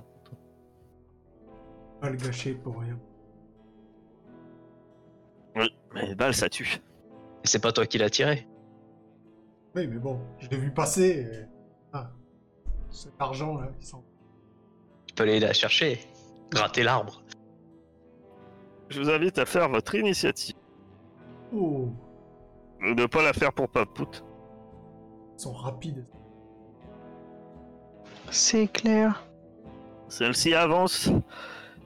[2.01, 2.99] Pas le gâcher pour rien.
[5.57, 6.81] Oui, mais une balle, ça tue.
[7.43, 8.47] Et C'est pas toi qui l'as tiré
[9.75, 11.27] Oui, mais bon, je l'ai vu passer.
[11.31, 11.45] et-
[11.93, 12.09] Ah.
[12.89, 14.03] Cet argent là, il s'en.
[15.07, 15.99] Tu peux aller la chercher,
[16.51, 17.21] gratter l'arbre.
[18.89, 20.55] Je vous invite à faire votre initiative.
[21.53, 21.89] Oh,
[22.79, 24.23] Ne pas la faire pour Papout.
[25.35, 26.05] ils sont rapides.
[28.29, 29.23] C'est clair.
[30.09, 31.09] Celle-ci avance,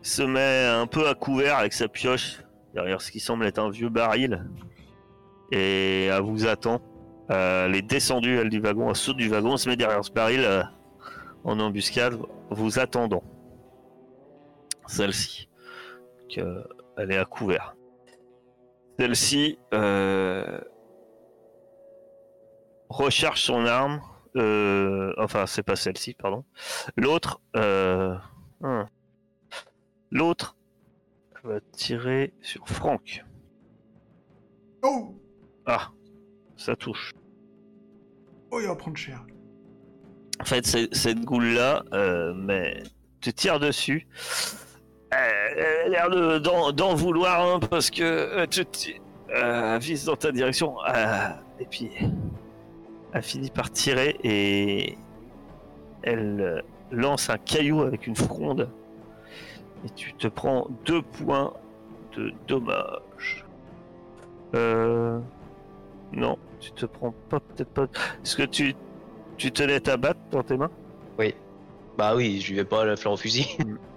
[0.02, 2.42] se met un peu à couvert avec sa pioche
[2.74, 4.48] derrière ce qui semble être un vieux baril
[5.52, 6.82] et elle vous attend.
[7.30, 10.04] Euh, elle est descendue, elle, du wagon, elle saute du wagon, elle se met derrière
[10.04, 10.64] ce baril euh,
[11.44, 13.24] en embuscade, vous attendant.
[14.88, 15.48] Celle-ci.
[16.36, 17.76] Elle est à couvert.
[19.00, 20.60] Celle-ci euh,
[22.90, 24.02] recharge son arme.
[24.36, 26.44] euh, enfin, c'est pas celle-ci, pardon.
[26.98, 27.42] L'autre.
[27.56, 28.16] euh,
[28.62, 28.86] hum.
[30.12, 30.58] L'autre
[31.44, 33.24] va tirer sur Franck.
[34.84, 35.16] Oh
[35.66, 35.90] Ah,
[36.58, 37.14] ça touche.
[38.52, 39.26] Oh, il va prendre cher.
[40.40, 42.84] En fait, cette goule-là, euh, mais
[43.22, 44.08] tu tires dessus.
[45.14, 45.18] Euh,
[45.86, 48.66] Elle a l'air de- d'en vouloir parce que euh, tu
[49.36, 50.76] euh, vise dans ta direction.
[50.88, 51.90] euh, et puis,
[53.14, 54.98] elle finit par tirer et
[56.04, 58.70] elle lance un caillou avec une fronde.
[59.86, 61.54] Et tu te prends deux points
[62.16, 63.46] de dommage.
[64.56, 65.20] Euh...
[66.14, 67.88] Non, tu te prends pas, peut-être pas.
[68.24, 68.76] Est-ce que tu,
[69.38, 70.72] tu tenais ta batte dans tes mains?
[71.18, 71.34] Oui.
[71.98, 73.48] Bah oui, je lui vais pas la fleur au fusil.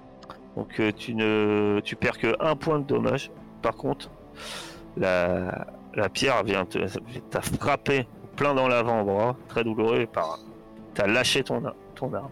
[0.57, 3.33] Donc euh, tu ne tu perds que un point de dommage.
[3.63, 4.11] Par contre,
[4.97, 6.79] la, la pierre vient te
[7.31, 10.39] t'a frappé plein dans l'avant-bras, très douloureux, par
[10.95, 11.63] t'as lâché ton,
[11.95, 12.31] ton arme.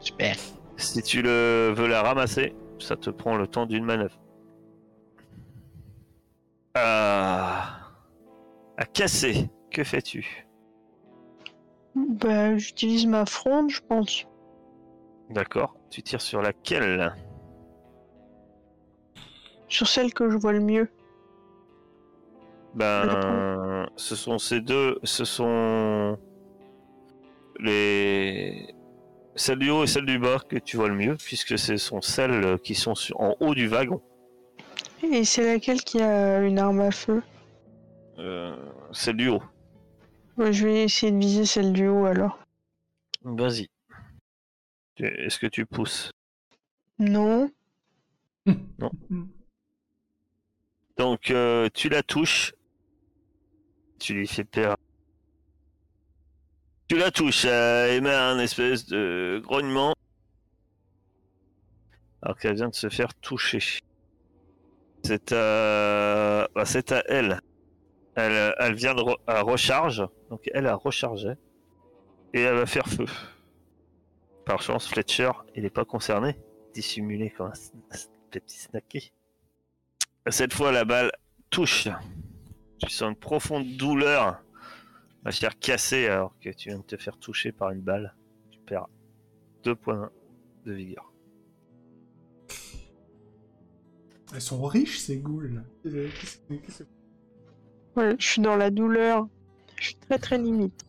[0.00, 0.36] Super.
[0.78, 4.18] Si tu le veux la ramasser, ça te prend le temps d'une manœuvre.
[6.74, 7.80] À,
[8.76, 10.46] à casser, que fais-tu?
[11.96, 14.26] Bah, j'utilise ma fronde, je pense.
[15.30, 15.74] D'accord.
[15.90, 17.12] Tu tires sur laquelle?
[19.66, 20.88] Sur celle que je vois le mieux.
[22.74, 26.18] Ben, ce sont ces deux, ce sont
[27.58, 28.17] les
[29.38, 32.00] celle du haut et celle du bas que tu vois le mieux, puisque ce sont
[32.02, 34.02] celles qui sont sur- en haut du wagon.
[35.02, 37.22] Et c'est laquelle qui a une arme à feu?
[38.18, 38.56] Euh,
[38.92, 39.42] celle du haut.
[40.36, 42.38] Ouais, Je vais essayer de viser celle du haut alors.
[43.22, 43.68] Vas-y.
[44.98, 46.10] Est-ce que tu pousses?
[46.98, 47.48] Non.
[50.96, 52.54] Donc euh, tu la touches.
[54.00, 54.77] Tu lui fais peur.
[56.88, 59.94] Tu la touches, elle émet un espèce de grognement.
[62.22, 63.80] Alors qu'elle vient de se faire toucher.
[65.04, 66.48] C'est à...
[66.54, 67.40] bah, c'est à elle.
[68.14, 68.54] elle.
[68.58, 70.02] Elle vient de re- recharge.
[70.30, 71.34] Donc elle a rechargé.
[72.32, 73.06] Et elle va faire feu.
[74.46, 76.38] Par chance, Fletcher, il n'est pas concerné.
[76.74, 77.98] Dissimulé comme un
[78.30, 79.12] petit snacky.
[80.30, 81.12] Cette fois, la balle
[81.50, 81.88] touche.
[82.80, 84.42] Tu sens une profonde douleur.
[85.24, 88.14] La chair cassée alors que tu viens de te faire toucher par une balle.
[88.50, 88.88] Tu perds
[89.64, 90.10] deux points
[90.64, 91.12] de vigueur.
[94.34, 95.22] Elles sont riches, ces
[97.96, 99.26] Ouais, je suis dans la douleur.
[99.76, 100.84] Je suis très très limite.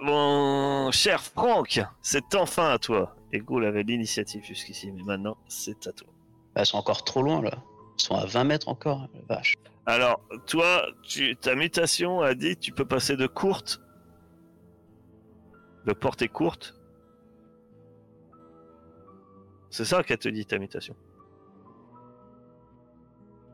[0.00, 3.16] Mon cher Franck, c'est enfin à toi.
[3.32, 6.08] Et Ghoul avait l'initiative jusqu'ici, mais maintenant c'est à toi.
[6.54, 7.62] Bah, elles sont encore trop loin là.
[7.98, 9.54] Elles sont à 20 mètres encore, la vache.
[9.86, 13.80] Alors, toi, tu, ta mutation a dit tu peux passer de courte,
[15.86, 16.74] de portée courte.
[19.70, 20.94] C'est ça qu'elle te dit ta mutation.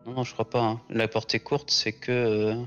[0.06, 0.62] Non, non, je crois pas.
[0.62, 0.80] hein.
[0.90, 2.12] La portée courte, c'est que.
[2.12, 2.62] euh,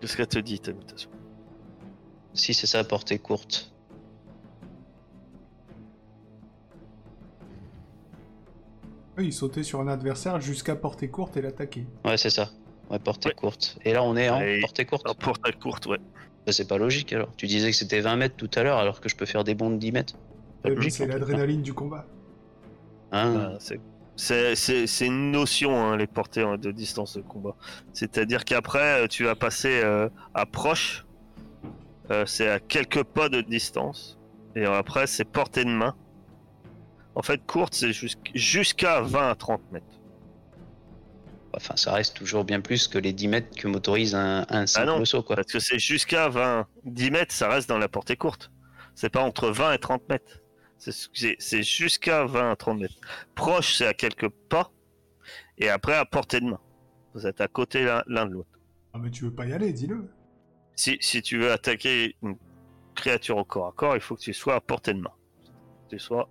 [0.00, 1.10] Qu'est-ce qu'elle te dit ta mutation
[2.34, 3.72] Si c'est ça, portée courte.
[9.22, 11.86] Il sautait sur un adversaire jusqu'à portée courte et l'attaquer.
[12.04, 12.50] Ouais, c'est ça.
[12.90, 13.34] Ouais, portée Ouais.
[13.34, 13.78] courte.
[13.84, 15.06] Et là, on est en portée courte.
[15.20, 15.98] Portée courte, ouais.
[16.46, 17.30] Bah, c'est pas logique alors.
[17.36, 19.54] Tu disais que c'était 20 mètres tout à l'heure alors que je peux faire des
[19.54, 20.14] bonds de 10 mètres.
[20.64, 22.06] Logique, C'est l'adrénaline du combat.
[23.12, 23.80] Hein c'est-
[24.16, 27.54] c'est c'est- c'est une notion, hein, les portées hein, de distance de combat.
[27.92, 31.06] C'est-à-dire qu'après, euh, tu vas passer euh, à proche.
[32.10, 34.18] Euh, c'est à quelques pas de distance.
[34.56, 35.94] Et après, c'est portée de main.
[37.14, 39.86] En fait, courte, c'est jusqu'- jusqu'à 20 à 30 mètres.
[41.54, 44.86] Enfin, ça reste toujours bien plus que les 10 mètres que m'autorise un, un simple
[44.86, 45.04] non.
[45.04, 45.36] saut, quoi.
[45.36, 46.66] Parce que c'est jusqu'à 20.
[46.84, 48.52] 10 mètres, ça reste dans la portée courte.
[48.94, 50.40] C'est pas entre 20 et 30 mètres.
[50.76, 52.94] C'est- jusqu'à 20 à 30 mètres.
[53.34, 54.70] Proche, c'est à quelques pas.
[55.56, 56.60] Et après, à portée de main.
[57.14, 58.50] Vous êtes à côté l'un l'un de l'autre.
[58.92, 60.08] Ah, mais tu veux pas y aller, dis-le.
[60.76, 62.36] Si, si tu veux attaquer une
[62.94, 65.10] créature au corps à corps, il faut que tu sois à portée de main.
[65.90, 66.28] Que Tu sois.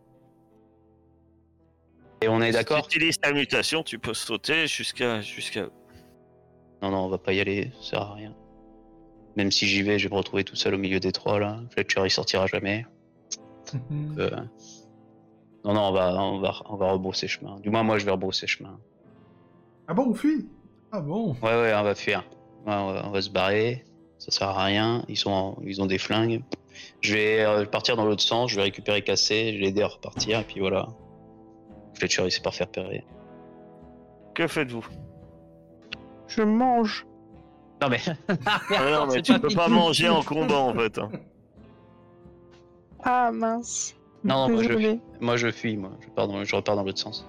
[2.22, 5.68] Et on est Si d'accord tu utilises ta mutation, tu peux sauter jusqu'à jusqu'à.
[6.82, 8.36] Non, non, on va pas y aller, ça sert à rien.
[9.36, 11.60] Même si j'y vais, je vais me retrouver tout seul au milieu des trois là.
[11.72, 12.86] Fletcher il sortira jamais.
[14.18, 14.30] Euh,
[15.64, 17.60] Non, non, on va, on va, on va rebrousser chemin.
[17.60, 18.80] Du moins, moi, je vais rebrousser chemin.
[19.88, 20.48] Ah bon, on fuit?
[20.92, 21.34] Ah bon?
[21.44, 22.24] Ouais, ouais, on va fuir.
[22.66, 23.84] Ouais, on, va, on va se barrer.
[24.18, 25.04] Ça sert à rien.
[25.10, 26.42] Ils, sont en- ils ont des flingues.
[27.02, 28.50] Je vais euh, partir dans l'autre sens.
[28.52, 29.52] Je vais récupérer Cassé.
[29.54, 30.40] Je vais l'aider à repartir.
[30.40, 30.88] Et puis voilà.
[31.98, 33.04] Fletcher, il s'est pas faire repérer.
[34.34, 34.86] Que faites-vous?
[36.28, 37.06] Je mange.
[37.82, 38.00] Non, mais.
[38.50, 40.98] Ah Non, mais tu peux pas manger en combat en fait.
[40.98, 41.10] hein.
[43.04, 43.96] Ah mince.
[44.24, 45.00] Non, non, moi je, Désolée.
[45.22, 45.78] moi je fuis.
[45.78, 45.92] Moi.
[46.02, 47.26] Je, pars dans- je repars dans l'autre sens.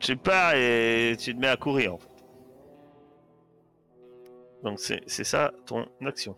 [0.00, 2.08] Tu pars et tu te mets à courir en fait.
[4.64, 6.36] Donc c'est c'est ça ton action.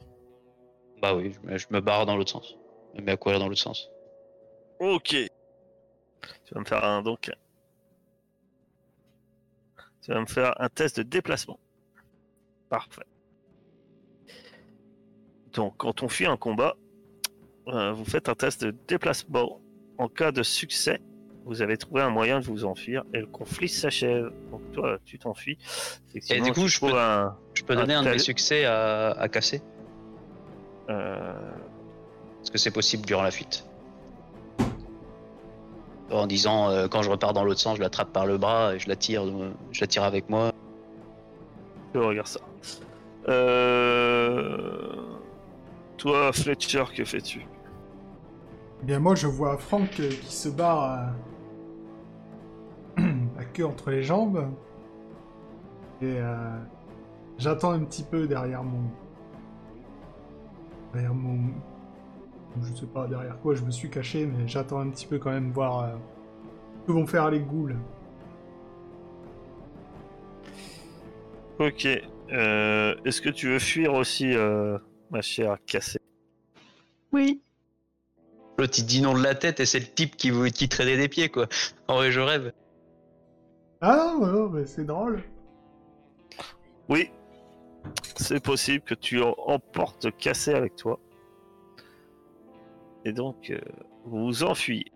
[1.01, 2.57] Bah oui, je me, je me barre dans l'autre sens.
[2.95, 3.91] Je me mets à courir dans l'autre sens.
[4.81, 5.17] Ok.
[6.45, 7.31] Tu vas me faire un donc.
[10.03, 11.59] Tu vas me faire un test de déplacement.
[12.69, 13.05] Parfait.
[15.53, 16.77] Donc quand on fuit un combat,
[17.69, 19.61] euh, vous faites un test de déplacement.
[19.97, 21.01] En cas de succès,
[21.45, 24.33] vous avez trouvé un moyen de vous enfuir et le conflit s'achève.
[24.51, 25.57] Donc toi, tu t'enfuis.
[26.15, 29.29] Et du coup, je peux- un, Je peux donner un de mes succès à, à
[29.29, 29.63] Cassé.
[30.91, 31.33] euh,
[32.43, 33.65] Est-ce que c'est possible durant la fuite
[36.15, 38.79] En disant, euh, quand je repars dans l'autre sens, je l'attrape par le bras et
[38.79, 40.53] je la tire, euh, je la tire avec moi.
[41.93, 42.41] Je regarde ça.
[43.29, 44.95] Euh...
[45.97, 47.41] Toi, Fletcher, que fais-tu?
[48.83, 51.15] Eh bien, moi, je vois Franck qui se barre
[52.99, 53.03] euh,
[53.37, 54.51] la queue entre les jambes.
[56.01, 56.59] Et euh,
[57.39, 58.83] j'attends un petit peu derrière mon.
[60.93, 61.55] Derrière mon.
[62.63, 65.31] Je sais pas derrière quoi je me suis caché, mais j'attends un petit peu quand
[65.31, 65.89] même voir euh,
[66.83, 67.75] ce que vont faire les ghouls.
[71.59, 71.87] Ok.
[72.33, 74.79] Euh, Est-ce que tu veux fuir aussi, euh,
[75.11, 75.99] ma chère Cassé?
[77.13, 77.43] Oui.
[78.59, 80.97] L'autre, il dit non de la tête et c'est le type qui, vous- qui traînait
[80.97, 81.47] des pieds, quoi.
[81.89, 82.53] En vrai, je rêve.
[83.81, 85.23] Ah non, non, mais c'est drôle.
[86.89, 87.11] Oui.
[88.17, 90.99] C'est possible que tu emportes Cassé avec toi.
[93.05, 93.61] Et donc, euh,
[94.05, 94.91] vous vous enfuyez.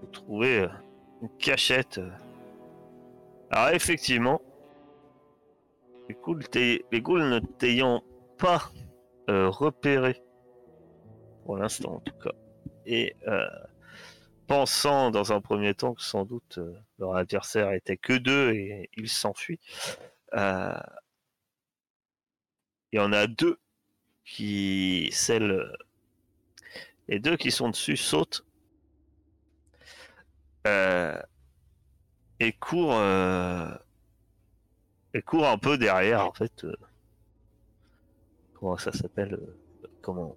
[0.00, 0.68] Vous trouvez euh,
[1.22, 1.98] une cachette.
[1.98, 2.10] euh.
[3.50, 4.40] Alors, effectivement,
[6.08, 8.02] les ghouls, les ghouls ne t'ayant
[8.38, 8.70] pas
[9.28, 10.20] repéré,
[11.44, 12.32] pour l'instant en tout cas,
[12.84, 13.14] et
[14.48, 16.58] pensant dans un premier temps que sans doute
[16.98, 19.60] leur adversaire était que deux et ils s'enfuient,
[20.32, 20.80] il
[22.92, 23.60] y en a deux
[24.24, 25.72] qui, celles,
[27.10, 28.46] les deux qui sont dessus sautent
[30.66, 31.20] euh,
[32.38, 33.68] et courent, euh,
[35.12, 36.64] et courent un peu derrière en fait.
[36.64, 36.74] euh,
[38.54, 39.38] comment ça s'appelle
[40.02, 40.36] Comment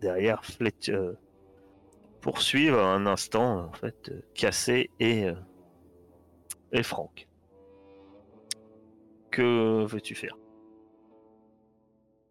[0.00, 1.14] derrière Fletch euh,
[2.20, 5.26] poursuivre un instant en fait Cassé et
[6.72, 7.26] et Franck.
[9.30, 10.36] Que veux-tu faire?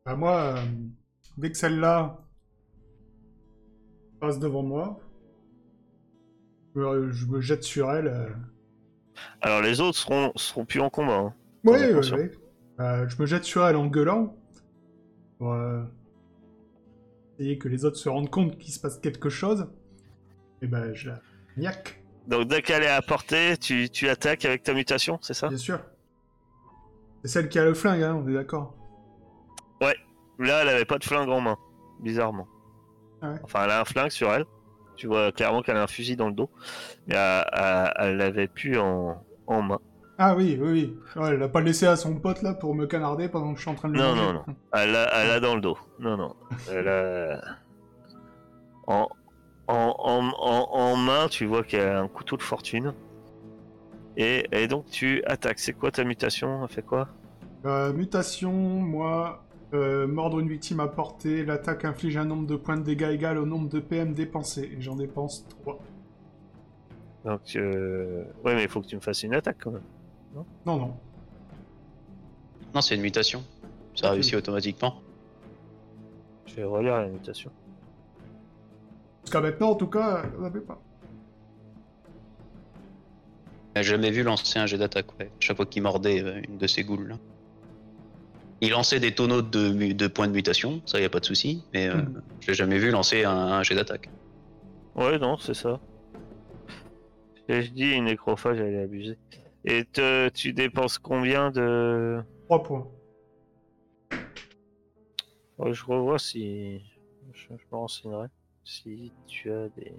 [0.05, 0.55] Bah moi,
[1.38, 2.19] dès que celle-là
[4.22, 4.99] passe devant moi,
[6.76, 8.07] je, je me jette sur elle.
[8.07, 8.30] euh.
[9.41, 11.17] Alors les autres seront seront plus en combat.
[11.17, 11.34] hein.
[11.65, 12.17] Oui, Ouais, oui, conscient.
[12.17, 12.30] oui.
[12.80, 14.36] Euh, je me jette sur elle en gueulant.
[15.38, 15.84] Pour euh,
[17.38, 19.67] essayer que les autres se rendent compte qu'il se passe quelque chose.
[20.61, 21.19] Et ben, je la
[21.57, 25.47] niaque, Donc dès qu'elle est à portée, tu, tu attaques avec ta mutation, c'est ça?
[25.49, 25.80] Bien sûr.
[27.24, 28.76] C'est celle qui a le flingue, hein, on est d'accord.
[30.39, 31.57] Là, elle avait pas de flingue en main,
[31.99, 32.47] bizarrement.
[33.22, 33.36] Ouais.
[33.43, 34.45] Enfin, elle a un flingue sur elle.
[34.97, 36.49] Tu vois clairement qu'elle a un fusil dans le dos,
[37.07, 39.80] mais elle, l'avait plus en, en main.
[40.19, 40.97] Ah oui, oui, oui.
[41.19, 43.61] Ouais, elle l'a pas laissé à son pote là pour me canarder pendant que je
[43.63, 44.34] suis en train de le Non, manger.
[44.34, 44.43] non,
[44.74, 45.78] Elle l'a elle l'a dans le dos.
[45.99, 46.36] Non, non.
[46.72, 47.41] Elle a...
[48.86, 49.07] en,
[49.67, 52.93] en, en, en, en main, tu vois qu'elle a un couteau de fortune.
[54.17, 55.57] Et, et donc tu attaques.
[55.59, 56.61] C'est quoi ta mutation?
[56.63, 57.07] Elle fait quoi?
[57.65, 59.43] Euh, mutation, moi,
[59.74, 63.38] euh, mordre une victime à portée, l'attaque inflige un nombre de points de dégâts égal
[63.38, 65.80] au nombre de PM dépensés, et j'en dépense 3.
[67.26, 68.24] Donc, euh...
[68.43, 69.84] ouais, mais il faut que tu me fasses une attaque quand même.
[70.65, 70.93] Non, non.
[72.74, 73.43] Non, c'est une mutation.
[73.95, 74.13] Ça Ok.
[74.13, 74.95] réussit automatiquement.
[76.47, 77.51] Je vais relire la mutation.
[79.24, 80.82] Jusqu'à maintenant, en tout cas, ça n'avait pas.
[83.76, 85.32] J'ai jamais vu lancer un jet d'attaque, ouais.
[85.39, 87.15] Chaque fois qu'il mordait euh, une de ces ghouls là.
[88.62, 91.88] Il lançait des tonneaux de, points de mutation, ça y a pas de souci, mais
[91.88, 92.22] euh, Mhm.
[92.41, 94.09] je l'ai jamais vu lancer un, un jet d'attaque.
[94.95, 95.80] Ouais, non, c'est ça.
[97.47, 99.18] Et je dis une nécrophage, elle est abusée.
[99.66, 102.22] Et te- tu dépenses combien de.
[102.45, 102.88] 3 points.
[105.57, 106.82] Ouais, je revois si.
[107.34, 108.28] Je, je me renseignerai.
[108.64, 109.91] Si tu as des.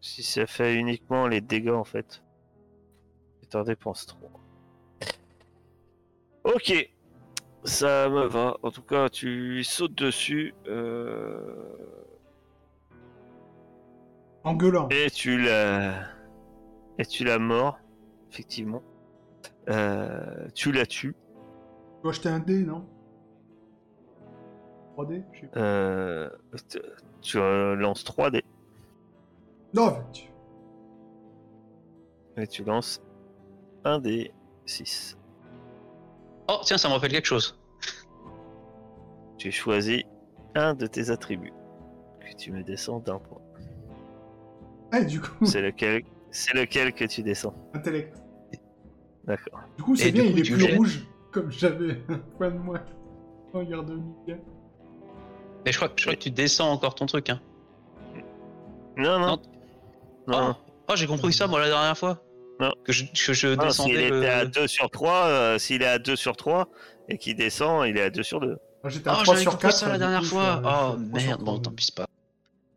[0.00, 2.22] Si ça fait uniquement les dégâts en fait.
[3.50, 4.30] T'en dépenses 3.
[6.44, 6.90] Ok.
[7.64, 8.56] Ça me va.
[8.62, 10.54] En tout cas, tu sautes dessus.
[10.68, 11.74] euh,
[14.44, 14.88] En gueulant.
[14.90, 16.04] Et tu la.
[16.98, 17.78] Et tu la mords.
[18.30, 18.82] Effectivement.
[19.68, 21.14] Euh, tu la tues.
[21.14, 22.86] Tu dois acheter un dé, non?
[24.96, 25.60] 3D Je sais pas.
[25.60, 26.30] Euh,
[27.20, 28.44] tu euh, lances 3 dés.
[29.74, 30.30] Non, mais tu-
[32.40, 33.02] Et tu lances
[33.84, 34.32] un des
[34.64, 35.17] 6.
[36.48, 37.58] Oh, tiens, ça me rappelle quelque chose.
[39.36, 40.02] Tu choisis
[40.54, 41.52] un de tes attributs.
[42.20, 43.40] Que tu me descends d'un point.
[44.92, 47.54] Ah, du coup, C'est lequel C'est lequel que tu descends?
[47.74, 48.16] intellect.
[49.24, 49.60] D'accord.
[49.76, 52.50] Du coup, c'est Et bien, coup, il est tu plus rouge, comme j'avais un point
[52.50, 52.82] de moins.
[53.52, 54.40] Regarde, nickel.
[55.64, 57.28] Mais je crois, je crois que tu descends encore ton truc.
[57.30, 57.40] Hein.
[58.96, 59.26] Non, non.
[60.26, 60.40] Non.
[60.48, 60.56] Non.
[60.90, 62.22] Oh, j'ai compris ça, moi, la dernière fois.
[62.60, 62.72] Non.
[62.84, 64.18] Que je, que je Ah, descendais s'il le...
[64.18, 66.68] était à 2 sur 3, s'il est à 2 sur 3
[67.08, 68.48] et qu'il descend, il est à 2 sur 2.
[68.48, 68.58] Moi,
[68.90, 69.76] J'étais à Oh, 3 j'avais sur compris 4.
[69.78, 70.56] ça la dernière coup, fois.
[70.58, 71.62] Oh, 3 sur merde, bon, 3.
[71.62, 72.06] tant pis, c'est pas.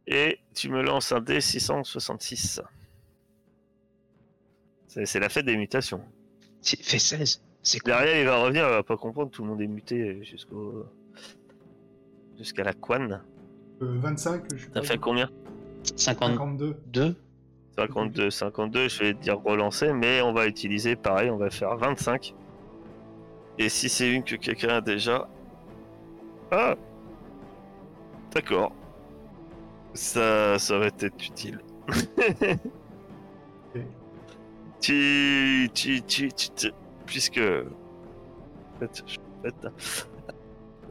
[0.08, 2.62] Et tu me lances un dé 666.
[4.88, 6.02] C'est c'est la fête des mutations.
[6.62, 7.42] C'est fait 16.
[7.64, 10.86] C'est Derrière, il va revenir, il va pas comprendre, tout le monde est muté jusqu'au.
[12.38, 13.22] jusqu'à la Quan.
[13.82, 15.30] Euh, 25, je suis Ça fait combien?
[15.96, 16.76] 52.
[16.92, 17.16] 52.
[17.78, 22.36] 52, 52, je vais dire relancer, mais on va utiliser pareil, on va faire 25.
[23.58, 25.28] Et si c'est une que quelqu'un a déjà.
[26.52, 26.76] Ah
[28.34, 28.74] D'accord.
[29.94, 31.60] Ça, ça va être utile.
[34.82, 36.72] tu, tu, tu, tu,
[37.06, 37.42] Puisque.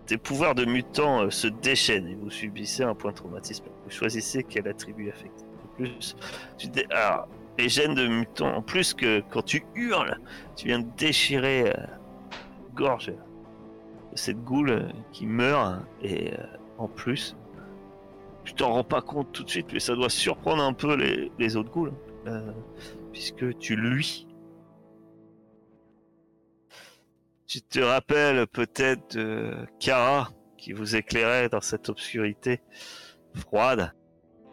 [0.07, 3.65] tes pouvoirs de mutant euh, se déchaînent et vous subissez un point de traumatisme.
[3.85, 5.50] Vous choisissez quel attribut affecté le
[7.59, 10.19] les gènes de mutant, en plus que quand tu hurles,
[10.57, 11.87] tu viens de déchirer euh,
[12.75, 13.13] gorge
[14.13, 15.83] de cette goule euh, qui meurt.
[16.03, 16.37] Et euh,
[16.79, 17.37] en plus,
[18.45, 20.95] tu t'en rends pas compte tout de suite, mais ça doit surprendre un peu
[21.39, 21.93] les, autres goules.
[22.27, 22.53] euh,
[23.13, 24.27] puisque tu lui.
[27.47, 32.61] Tu te rappelles peut-être de Kara qui vous éclairait dans cette obscurité
[33.35, 33.93] froide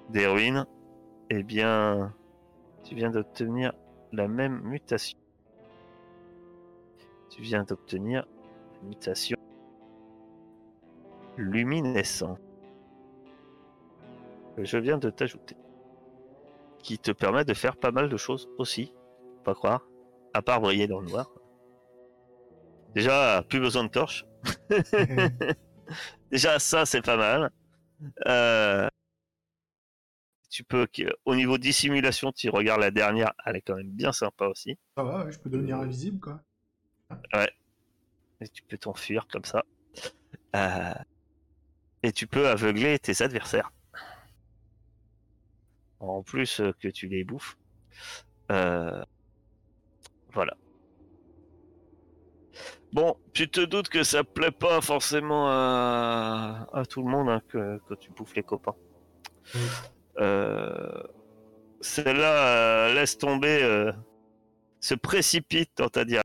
[0.09, 0.65] des ruines.
[1.29, 2.13] Eh bien,
[2.83, 3.73] tu viens d'obtenir
[4.13, 5.17] la même mutation.
[7.29, 8.25] Tu viens d'obtenir
[8.81, 9.37] la mutation
[11.37, 12.37] luminescent.
[14.55, 15.55] que Je viens de t'ajouter.
[16.79, 18.93] Qui te permet de faire pas mal de choses aussi.
[19.43, 19.87] Pas croire.
[20.33, 21.29] À part briller dans le noir.
[22.93, 24.25] Déjà, plus besoin de torche.
[26.31, 27.51] Déjà, ça, c'est pas mal.
[28.27, 28.87] Euh,
[30.57, 30.87] tu peux,
[31.25, 34.75] au niveau dissimulation, tu regardes la dernière, elle est quand même bien sympa aussi.
[34.97, 36.41] Ça va, ouais, je peux devenir invisible, quoi.
[38.41, 39.63] Et tu peux t'enfuir comme ça.
[40.55, 40.95] Euh,
[42.01, 43.71] et tu peux aveugler tes adversaires.
[45.99, 47.55] En plus euh, que tu les bouffes.
[48.51, 49.03] Euh,
[50.33, 50.57] Voilà.
[52.93, 57.41] Bon, tu te doutes que ça plaît pas forcément à, à tout le monde hein,
[57.47, 58.75] que, que tu bouffes les copains.
[60.19, 61.03] Euh,
[61.81, 63.91] Celle-là euh, laisse tomber, euh,
[64.79, 66.23] se précipite dans ta direction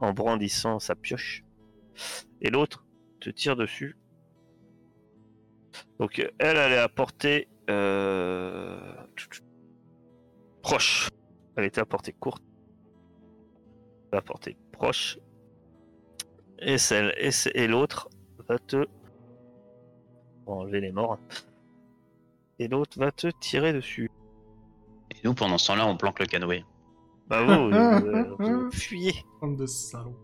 [0.00, 1.44] en brandissant sa pioche.
[2.40, 2.86] Et l'autre
[3.20, 3.98] te tire dessus.
[5.98, 7.48] Donc elle, elle est à portée
[10.62, 11.10] proche.
[11.56, 12.42] Elle était à portée courte.
[14.12, 15.18] À portée proche.
[16.58, 18.08] Et celle et, l'autre
[18.48, 18.86] va te
[20.46, 21.18] enlever les morts.
[22.58, 24.10] Et l'autre va te tirer dessus.
[25.10, 26.64] Et nous, pendant ce temps-là, on planque le canoë.
[27.28, 27.70] Bah vous,
[28.38, 30.16] vous, fuyez Bande de salauds.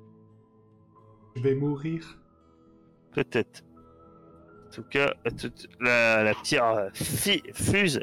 [1.36, 2.18] Je vais mourir.
[3.12, 3.62] peut-être.
[4.66, 5.14] En tout cas,
[5.80, 8.00] la, la pierre fi- fuse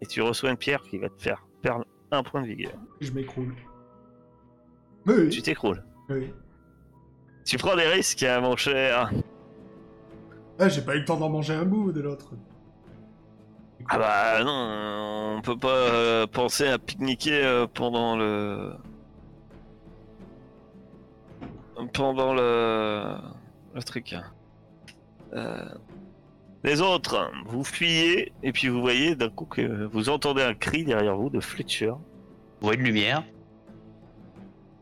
[0.00, 2.72] et tu reçois une pierre qui va te faire perdre un point de vigueur.
[3.00, 3.54] Je m'écroule.
[5.06, 5.82] Oui, Tu t'écroules.
[6.08, 6.32] oui.
[7.44, 9.10] Tu prends des risques, hein, mon cher.
[10.58, 12.32] Ah, j'ai pas eu le temps d'en manger un bout de l'autre.
[13.88, 18.72] Ah bah non, on peut pas euh, penser à pique-niquer euh, pendant le
[21.92, 23.14] pendant le
[23.74, 24.14] le truc.
[25.34, 25.64] Euh,
[26.64, 30.84] Les autres, vous fuyez et puis vous voyez d'un coup que vous entendez un cri
[30.84, 31.98] derrière vous de Fletcher, Vous
[32.62, 33.22] voyez de lumière?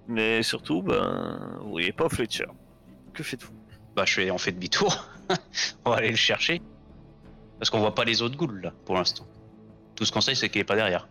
[0.07, 2.45] mais surtout, ben, vous voyez pas Fletcher.
[3.15, 3.53] Que faites-vous?
[3.97, 5.09] Bah, je fais, on fait demi-tour.
[5.87, 6.61] on va aller le chercher.
[7.59, 9.27] Parce qu'on voit pas les autres ghouls, là, pour l'instant.
[9.95, 11.09] Tout ce qu'on sait, c'est qu'il est pas derrière.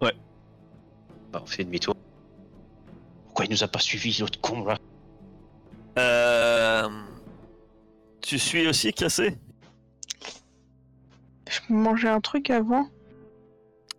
[0.00, 1.96] Bah, on fait demi-tour.
[3.24, 4.76] Pourquoi il nous a pas suivi l'autre con là?
[5.98, 6.88] Euh...
[8.20, 9.38] Tu suis aussi cassé?
[11.48, 12.86] Je peux manger un truc avant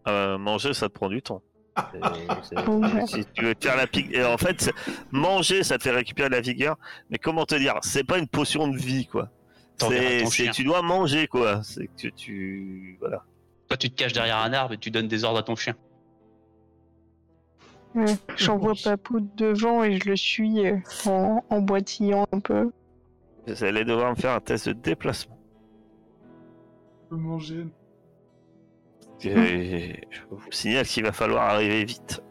[0.08, 1.42] Euh, Manger, ça te prend du temps.
[3.08, 4.72] Si tu veux faire la pique, et en fait,
[5.10, 6.78] manger, ça te fait récupérer de la vigueur.
[7.10, 9.30] Mais comment te dire, c'est pas une potion de vie, quoi.
[9.78, 11.62] C'est, tu dois manger, quoi.
[11.64, 13.24] C'est que tu, voilà.
[13.68, 15.76] Toi, tu te caches derrière un arbre et tu donnes des ordres à ton chien.
[18.38, 22.72] J'envoie Papout devant et je le suis euh, en, en boitillant un peu.
[23.48, 25.38] Vous allez devoir me faire un test de déplacement.
[27.04, 27.68] Je peux manger.
[29.26, 32.22] Et je vous signale qu'il va falloir arriver vite.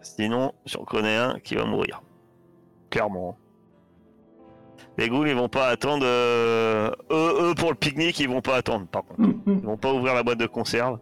[0.00, 2.02] Sinon, j'en connais un qui va mourir.
[2.90, 3.36] Clairement.
[5.00, 6.04] Les ghouls, ils vont pas attendre.
[6.04, 9.20] euh, Eux, eux, pour le pique-nique, ils vont pas attendre, par contre.
[9.46, 10.98] Ils vont pas ouvrir la boîte de conserve.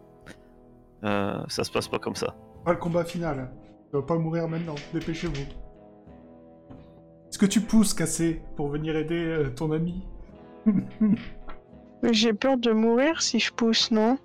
[1.03, 2.33] Euh, ça se passe pas comme ça.
[2.65, 3.51] Pas le combat final.
[3.87, 4.75] Tu dois pas mourir maintenant.
[4.93, 5.33] Dépêchez-vous.
[7.29, 10.07] Est-ce que tu pousses, Cassé, pour venir aider euh, ton ami
[12.11, 14.17] J'ai peur de mourir si je pousse, non?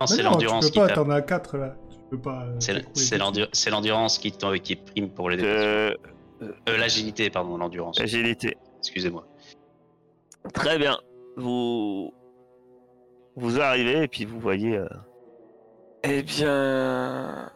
[0.00, 1.04] Non, c'est l'endurance Tu qui peux pas, tape.
[1.04, 1.76] t'en as 4 là.
[1.90, 2.44] Tu peux pas.
[2.46, 2.56] euh,
[3.52, 5.60] C'est l'endurance qui, t'en- qui prime pour les déplacements.
[5.68, 5.94] Euh,
[6.42, 8.00] Euh, L'agilité, pardon, l'endurance.
[8.00, 8.56] agilité.
[8.80, 9.26] Excusez-moi.
[10.54, 10.98] Très bien.
[11.36, 12.12] Vous
[13.36, 14.76] vous arrivez et puis vous voyez.
[14.76, 14.88] euh,
[16.02, 17.50] Eh bien,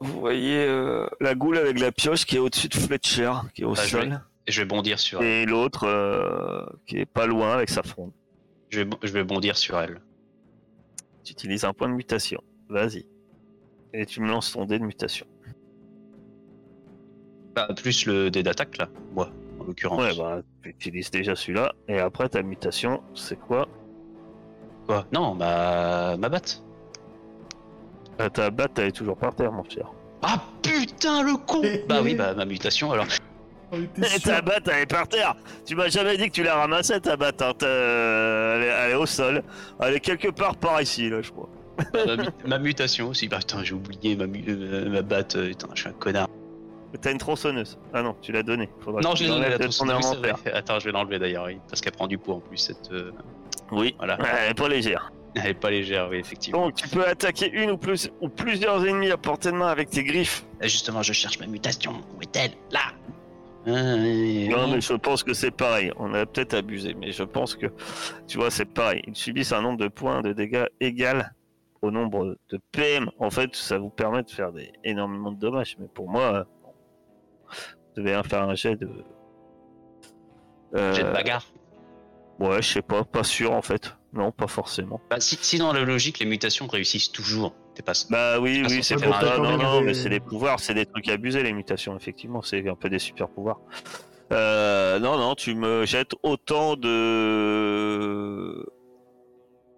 [0.00, 3.64] vous voyez euh, la goule avec la pioche qui est au-dessus de Fletcher, qui est
[3.64, 5.26] au Ah, je sol, Et je vais bondir sur elle.
[5.26, 8.12] et l'autre euh, qui est pas loin avec sa fronde.
[8.68, 10.00] Je vais, je vais bondir sur elle.
[11.24, 12.40] Tu utilises un point de mutation.
[12.68, 13.06] Vas-y.
[13.94, 15.26] Et tu me lances ton dé de mutation.
[17.54, 18.88] Bah, plus le dé d'attaque, là.
[19.12, 19.30] Moi,
[19.64, 20.00] en l'occurrence.
[20.02, 21.72] Ouais, bah, tu utilises déjà celui-là.
[21.88, 23.68] Et après, ta mutation, c'est quoi
[24.86, 25.06] Quoi?
[25.12, 26.62] Non, bah, ma batte.
[28.20, 29.86] Euh, Ta batte, elle est toujours par terre, mon cher.
[30.22, 33.06] Ah putain, le con Bah oui, bah, ma mutation, alors.
[33.72, 35.34] Et ta batte, elle est par terre.
[35.66, 37.42] Tu m'as jamais dit que tu la ramassais, ta batte.
[37.42, 37.52] hein.
[37.58, 39.42] T'as- Elle, est, elle est au sol.
[39.80, 41.48] Elle est quelque part par ici, là, je crois.
[42.06, 43.26] ma, mu- ma mutation aussi.
[43.26, 45.34] Bah putain, j'ai oublié ma, mu- euh, ma batte.
[45.34, 46.28] euh, Putain, je suis un connard.
[47.00, 47.78] T'as une tronçonneuse.
[47.92, 48.68] Ah non, tu l'as donnée.
[48.86, 50.36] Non, je l'ai donné l'enlèves la de ton tronçonneuse, inventaire.
[50.42, 50.58] c'est vrai.
[50.58, 52.56] Attends, je vais l'enlever d'ailleurs, oui, parce qu'elle prend du poids en plus.
[52.58, 53.10] Cette, euh,
[53.72, 54.18] Oui, Voilà.
[54.44, 55.12] elle est pas légère.
[55.36, 56.66] Elle est pas légère, oui, effectivement.
[56.66, 59.90] Donc, tu peux attaquer une ou, plus, ou plusieurs ennemis à portée de main avec
[59.90, 60.44] tes griffes.
[60.62, 61.92] Et justement, je cherche ma mutation.
[62.16, 62.52] Où est-elle?
[62.70, 62.80] Là
[63.66, 65.90] Euh, Non, mais je pense que c'est pareil.
[65.96, 67.66] On a peut-être abusé, mais je pense que,
[68.28, 69.02] tu vois, c'est pareil.
[69.08, 71.34] Ils subissent un nombre de points de dégâts égal
[71.82, 73.10] au nombre de PM.
[73.18, 75.76] En fait, ça vous permet de faire des, énormément de dommages.
[75.80, 76.46] Mais pour moi,
[77.96, 78.88] vous devez faire un jet de.
[80.76, 81.44] Euh, J'ai de bagarre.
[82.40, 83.96] Ouais, je sais pas, pas sûr en fait.
[84.12, 85.00] Non, pas forcément.
[85.10, 87.54] Bah, si, si dans la logique, les mutations réussissent toujours.
[87.74, 87.92] T'es pas.
[88.10, 91.08] Bah oui, oui, c'est un- Non, non, mais des- c'est des pouvoirs, c'est des trucs
[91.08, 92.42] abusés, les mutations, effectivement.
[92.42, 93.60] C'est un peu des super pouvoirs.
[94.32, 98.64] Euh, non, non, tu me jettes autant de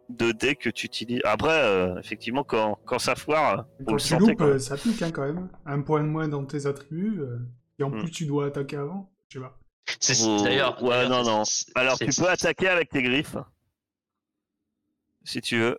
[0.09, 1.21] de dés que tu utilises.
[1.25, 4.25] Après, euh, effectivement, quand, quand ça foire, Quand le tu sentez.
[4.27, 4.47] loupes, quoi.
[4.47, 5.49] euh, ça pique hein, quand même.
[5.65, 7.21] Un point de moins dans tes attributs.
[7.21, 7.39] euh,
[7.79, 8.01] et en Hmm.
[8.03, 9.11] plus, tu dois attaquer avant.
[9.29, 9.59] Je sais pas.
[10.01, 10.83] C'est Vous- d'ailleurs.
[10.83, 11.43] ouais, non, non.
[11.75, 13.37] Alors, tu peux attaquer avec tes griffes,
[15.25, 15.79] si tu veux.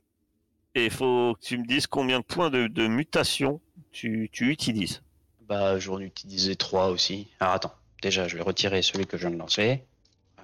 [0.75, 3.59] Et il faut que tu me dises combien de points de, de mutation
[3.91, 5.01] tu, tu utilises.
[5.41, 7.27] Bah, j'en utilisais trois aussi.
[7.39, 7.73] Alors attends,
[8.03, 9.83] déjà, je vais retirer celui que je viens de lancer.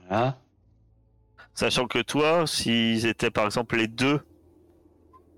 [0.08, 0.40] Voilà.
[1.56, 4.20] Sachant que toi, s'ils étaient par exemple les deux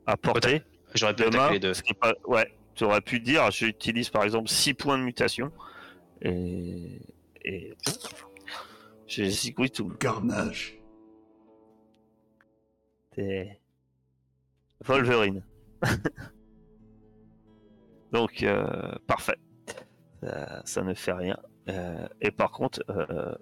[0.05, 0.63] à portée
[0.93, 1.73] J'aurais pu les deux.
[1.99, 5.51] pas- ouais, tu aurais pu dire j'utilise par exemple 6 points de mutation
[6.21, 6.99] et.
[7.43, 7.73] et...
[9.07, 9.89] J'ai zigouille tout.
[9.89, 10.79] Carnage.
[13.11, 13.59] T'es.
[14.83, 15.43] Wolverine.
[18.11, 19.35] Donc, euh, parfait.
[20.23, 21.37] Ça, ça ne fait rien.
[21.69, 23.35] Euh, et par contre, euh,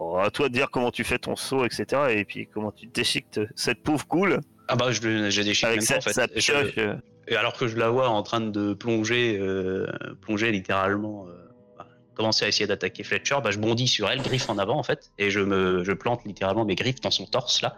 [0.00, 1.84] bon, à toi de dire comment tu fais ton saut, etc.
[2.10, 5.86] Et puis comment tu déchiques cette pauvre coule Ah bah, je des chiffres avec même
[5.88, 6.30] pas, en fait.
[6.36, 6.96] je- euh,
[7.28, 9.86] Et alors que je la vois en train de plonger, euh,
[10.22, 11.32] plonger littéralement, euh,
[11.78, 14.82] bah, commencer à essayer d'attaquer Fletcher, bah, je bondis sur elle, griffe en avant en
[14.82, 17.76] fait, et je me, je plante littéralement mes griffes dans son torse là,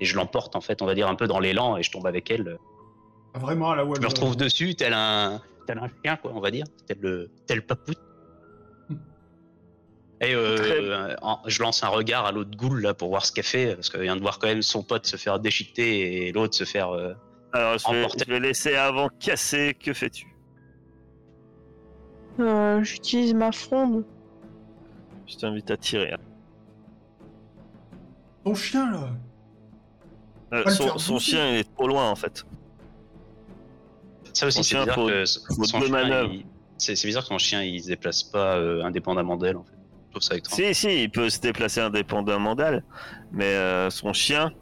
[0.00, 2.06] et je l'emporte en fait, on va dire un peu dans l'élan, et je tombe
[2.06, 2.58] avec elle.
[3.34, 6.40] Ah, Vraiment à la Je me retrouve dessus, tel un, tel un chien quoi, on
[6.40, 7.94] va dire, tel le, tel papout.
[10.20, 13.44] Et euh, en- je lance un regard à l'autre goule là pour voir ce qu'elle
[13.44, 16.54] fait, parce qu'elle vient de voir quand même son pote se faire déchiqueter et l'autre
[16.56, 16.90] se faire.
[16.90, 17.14] euh,
[17.52, 19.74] Alors, je vais, je vais laisser avant casser.
[19.80, 20.26] Que fais-tu?
[22.40, 24.04] Euh, J'utilise ma fronde.
[25.26, 26.12] Je t'invite à tirer.
[26.12, 26.18] hein.
[28.44, 29.10] Ton chien là.
[30.54, 32.44] Euh, son chien il est trop loin en fait.
[34.32, 36.44] Ça aussi, c'est bizarre que son chien, il,
[37.06, 39.77] bizarre que son chien il se déplace pas euh, indépendamment d'elle en fait.
[40.08, 40.54] Je trouve ça étrange.
[40.56, 42.82] Si, si, il peut se déplacer indépendamment d'elle,
[43.32, 44.52] mais euh, son chien,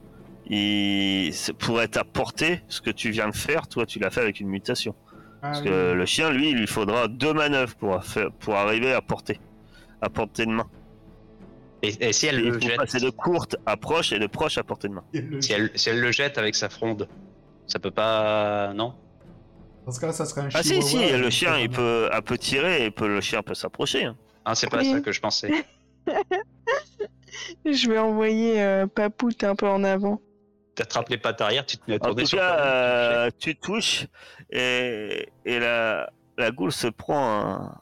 [0.48, 3.66] il pourrait t'apporter ce que tu viens de faire.
[3.68, 4.94] Toi, tu l'as fait avec une mutation.
[5.42, 5.66] Ah, Parce oui.
[5.68, 9.40] que le chien, lui, il lui faudra deux manœuvres pour, faire, pour arriver à porter,
[10.00, 10.68] à portée de main.
[11.82, 14.56] Et, et si elle il le faut jette, passer de courte approche et de proche
[14.58, 15.04] à portée de main.
[15.12, 17.06] Et le- si elle, si elle le jette avec sa fronde,
[17.66, 18.72] ça peut pas.
[18.74, 18.94] Non?
[19.84, 22.38] Dans ce cas-là, ça serait un Ah si, si, le chien, il peut, elle peut
[22.38, 24.04] tirer et peut, le chien peut s'approcher.
[24.06, 24.16] hein.
[24.48, 24.92] Ah, c'est pas Oui.
[24.92, 25.50] ça que je pensais.
[27.64, 30.20] Je vais envoyer euh, Papout un peu en avant.
[30.76, 33.56] T'attrapes les pattes arrière, tu te mets à En tourner tout sur cas, euh, tu
[33.56, 34.06] touches
[34.50, 37.78] et, et la, la goule se prend un,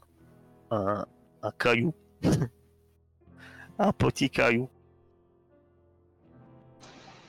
[0.71, 1.05] un,
[1.43, 1.93] un caillou.
[3.79, 4.69] un petit caillou.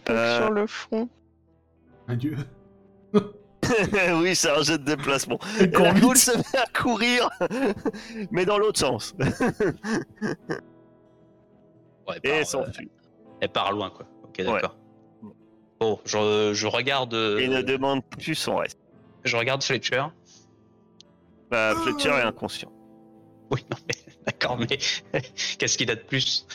[0.05, 1.09] Donc Euh, sur le front.
[2.07, 2.37] Un dieu.
[4.21, 5.39] oui, c'est un jet de déplacement.
[5.59, 7.29] Et se met à courir,
[8.31, 9.13] mais dans l'autre sens.
[12.07, 12.87] ouais, elle Et s'enfuit.
[12.87, 14.05] Euh, elle part loin, quoi.
[14.23, 14.77] Ok, d'accord.
[15.23, 15.31] Ouais.
[15.79, 17.13] Bon, je, regarde.
[17.13, 18.79] Euh, Et ne demande plus son reste.
[19.23, 20.03] Je regarde Fletcher.
[21.49, 22.71] Bah, Fletcher est inconscient.
[23.51, 23.65] Oui,
[24.25, 24.77] d'accord, mais
[25.57, 26.47] qu'est-ce qu'il a de plus?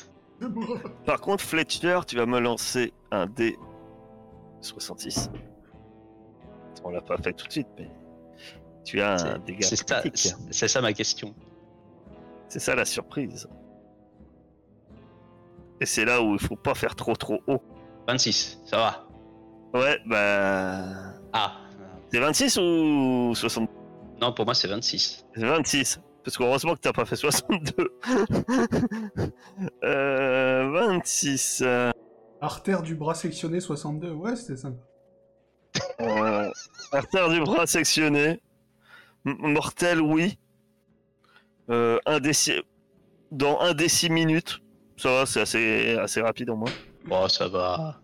[1.05, 5.29] Par contre, Fletcher, tu vas me lancer un D66
[6.81, 6.87] fait.
[6.87, 7.89] On l'a pas fait tout de suite, mais
[8.85, 9.67] tu as un dégât.
[9.67, 11.35] C'est ça ma question.
[12.49, 13.49] C'est ça la surprise.
[15.81, 17.63] Et c'est là où il faut pas faire trop trop haut.
[18.09, 19.07] 26, ça va.
[19.73, 21.15] Ouais, bah.
[21.33, 21.57] Ah.
[22.13, 23.71] C'est 26 ou 60
[24.21, 25.25] Non, pour moi c'est 26.
[25.35, 26.01] C'est 26.
[26.25, 27.99] Parce qu'heureusement que t'as pas fait 62.
[29.85, 31.63] euh, 26.
[31.65, 31.93] Euh,
[32.41, 34.83] Artère du bras sectionné 62, ouais, c'était sympa
[36.01, 36.51] euh,
[36.93, 38.41] artère du bras sectionné.
[39.27, 40.39] M- Mortel, oui.
[41.71, 42.63] Euh, un six-
[43.31, 44.61] Dans un des 6 minutes.
[44.97, 46.71] Ça va, c'est assez, assez rapide en moins.
[47.07, 48.01] Bon, ça va.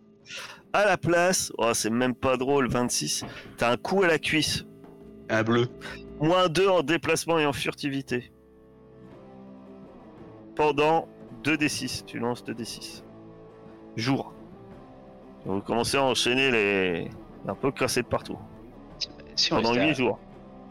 [0.72, 3.24] À la place, oh, c'est même pas drôle, 26.
[3.56, 4.64] T'as un coup à la cuisse.
[5.28, 5.68] Un bleu.
[6.20, 8.30] Moins 2 en déplacement et en furtivité.
[10.54, 11.08] Pendant
[11.44, 12.04] 2d6.
[12.04, 13.02] Tu lances 2d6.
[13.96, 14.32] Jour.
[15.44, 17.10] Vous commencez à enchaîner les.
[17.48, 18.38] Un peu cassé de partout.
[19.36, 20.18] Si on, Pendant restait 8 à, jours.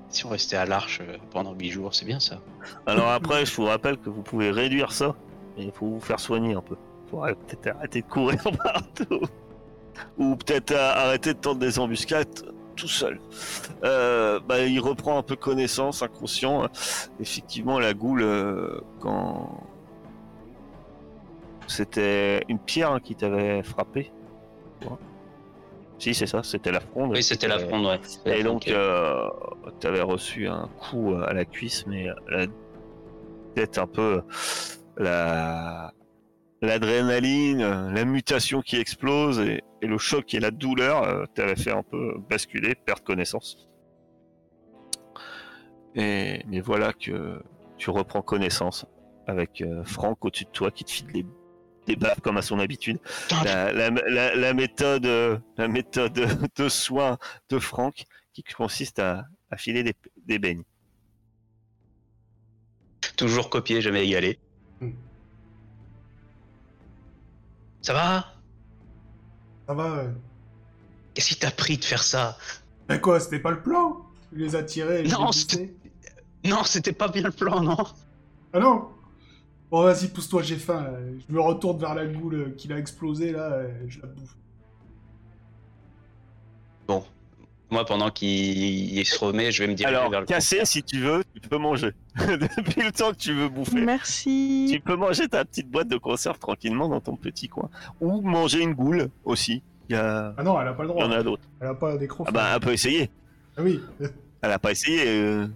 [0.09, 2.39] si on restait à l'arche euh, pendant 8 jours, c'est bien ça.
[2.85, 5.15] Alors après, je vous rappelle que vous pouvez réduire ça.
[5.57, 6.75] Mais il faut vous faire soigner un peu.
[7.09, 9.21] Faut arrêter- peut-être arrêter de courir partout.
[10.17, 12.27] Ou peut-être euh, arrêter de tendre des embuscades
[12.75, 13.21] tout seul.
[13.85, 16.67] Euh, bah, il reprend un peu connaissance, inconscient.
[17.21, 19.61] Effectivement, la goule, euh, quand
[21.67, 24.11] c'était une pierre hein, qui t'avait frappé.
[25.97, 27.11] Si, c'est ça, c'était la fronde.
[27.11, 27.99] Oui, c'était la Euh, fronde, ouais.
[28.25, 29.29] Et donc, euh,
[29.79, 32.47] tu avais reçu un coup à la cuisse, mais la
[33.55, 34.21] tête un peu
[34.97, 35.91] la
[36.61, 41.71] l'adrénaline, la mutation qui explose et, et le choc et la douleur euh, t'avait fait
[41.71, 43.69] un peu basculer, perdre connaissance.
[45.95, 47.41] Et mais voilà que
[47.77, 48.85] tu reprends connaissance
[49.27, 51.25] avec euh, Franck au-dessus de toi qui te file des,
[51.85, 52.99] des baffes comme à son habitude
[53.43, 56.13] la, la, la- la méthode, euh, la méthode
[56.55, 57.17] de soin
[57.49, 59.93] de Franck qui consiste à, à filer des,
[60.25, 60.63] des beignes.
[63.17, 64.39] Toujours copié, jamais égalé.
[64.81, 64.91] Hmm.
[67.81, 68.33] Ça va?
[69.67, 70.03] Ça va.
[71.13, 72.37] Qu'est-ce qui t'a pris de faire ça?
[72.89, 74.01] Mais quoi, c'était pas le plan?
[74.31, 75.73] Tu les as tirés et c'était-
[76.43, 77.77] Non, c'était pas bien le plan, non?
[78.53, 78.89] Ah non?
[79.71, 80.83] Bon, vas-y, pousse-toi, j'ai faim.
[80.83, 80.91] là.
[81.27, 84.35] Je me retourne vers la goule euh, qui a explosé, là, euh, je la bouffe.
[86.87, 87.03] Bon.
[87.71, 90.83] Moi, pendant qu'il il se remet, je vais me diriger Alors, vers le cassé, si
[90.83, 91.91] tu veux, tu peux manger.
[92.15, 93.81] Depuis le temps que tu veux bouffer.
[93.81, 94.69] Merci.
[94.71, 97.69] Tu peux manger ta petite boîte de conserve tranquillement dans ton petit coin.
[97.99, 99.63] Ou manger une goule aussi.
[99.89, 100.33] Il y, a...
[100.37, 101.05] Ah non, elle a pas le il y droit.
[101.07, 101.43] en a d'autres.
[101.59, 102.23] Elle a pas d'écran.
[102.27, 103.09] Ah bah, elle peut essayer.
[103.57, 103.81] Ah oui.
[104.41, 105.03] Elle a pas essayé.
[105.07, 105.47] euh,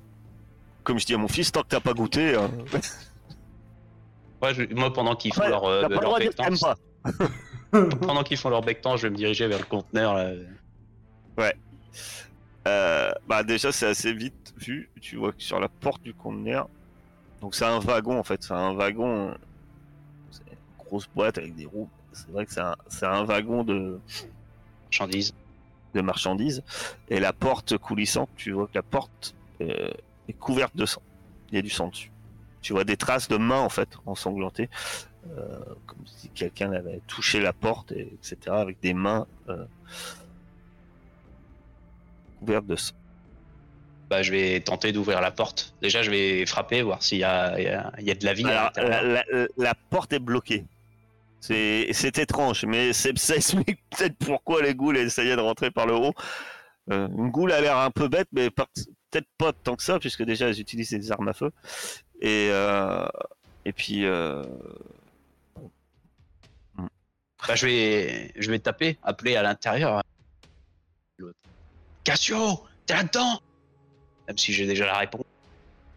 [0.84, 2.47] Comme je dis à mon fils, tant que t'as pas goûté, euh,
[4.41, 6.63] Ouais, je- moi, pendant qu'ils font ouais, leur, euh, leur bectance,
[7.71, 10.13] pendant qu'ils font leur je vais me diriger vers le conteneur.
[10.15, 10.31] Là.
[12.67, 14.89] Euh, bah déjà c'est assez vite vu.
[15.01, 16.67] Tu vois que sur la porte du conteneur,
[17.41, 19.33] donc c'est un wagon en fait, c'est un wagon,
[20.29, 21.89] c'est une grosse boîte avec des roues.
[22.11, 23.99] C'est vrai que c'est un, c'est un wagon de,
[24.85, 25.33] Marchandise.
[25.93, 26.63] de marchandises
[27.09, 29.91] et la porte coulissante, tu vois que la porte euh,
[30.27, 31.01] est couverte de sang.
[31.51, 32.11] Il y a du sang dessus.
[32.62, 34.70] Tu vois des traces de mains en fait ensanglantées,
[35.38, 38.38] euh, comme si quelqu'un avait touché la porte, et, etc.
[38.57, 39.66] Avec des mains euh,
[42.39, 42.93] couvertes de sang.
[44.10, 45.76] Bah, je vais tenter d'ouvrir la porte.
[45.82, 47.60] Déjà, je vais frapper, voir s'il y a,
[47.99, 48.45] y y de la vie.
[48.45, 50.66] Alors, la, la- la porte est bloquée.
[51.41, 55.93] C'est étrange, mais c'est- ça explique peut-être pourquoi les ghouls essayaient de rentrer par le
[55.93, 56.14] haut.
[56.91, 60.24] Euh, une goule a l'air un peu bête, mais peut-être pas tant que ça, puisque
[60.24, 61.51] déjà elles utilisent des armes à feu.
[62.22, 63.07] Et, euh,
[63.65, 64.43] et puis, euh,
[67.47, 70.03] Bah, je vais, je vais taper, appeler à l'intérieur.
[71.17, 71.38] L'autre.
[72.03, 73.39] Cassio, t'es là-dedans?
[74.28, 75.24] Même si j'ai déjà la réponse.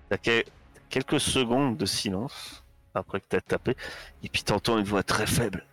[0.08, 0.44] t'as que-
[0.88, 2.62] quelques secondes de silence
[2.94, 3.76] après que t'as tapé,
[4.22, 5.66] et puis t'entends une voix très faible.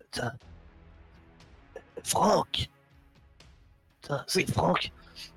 [0.00, 0.32] Putain.
[2.04, 2.68] Franck
[4.02, 4.52] Putain, c'est Oui.
[4.52, 4.92] Franck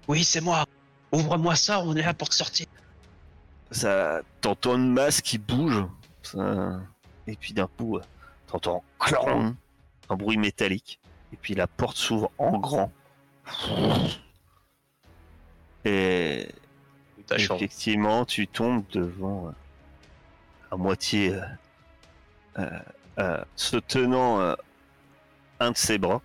[0.08, 0.66] Oui, c'est moi.
[1.12, 2.66] Ouvre-moi ça, on est là pour te sortir.
[3.72, 5.84] Ça t'entends une masse qui bouge.
[6.24, 6.80] Ça-
[7.28, 8.02] et puis d'un coup euh,
[8.48, 9.56] t'entends clang
[10.10, 11.00] un bruit métallique.
[11.32, 12.92] Et puis la porte s'ouvre en grand.
[15.86, 16.48] Et
[17.56, 19.52] effectivement tu tombes devant euh,
[20.72, 21.42] à moitié euh,
[22.60, 22.80] euh,
[23.20, 24.56] euh, se tenant
[25.60, 26.22] un de ses bras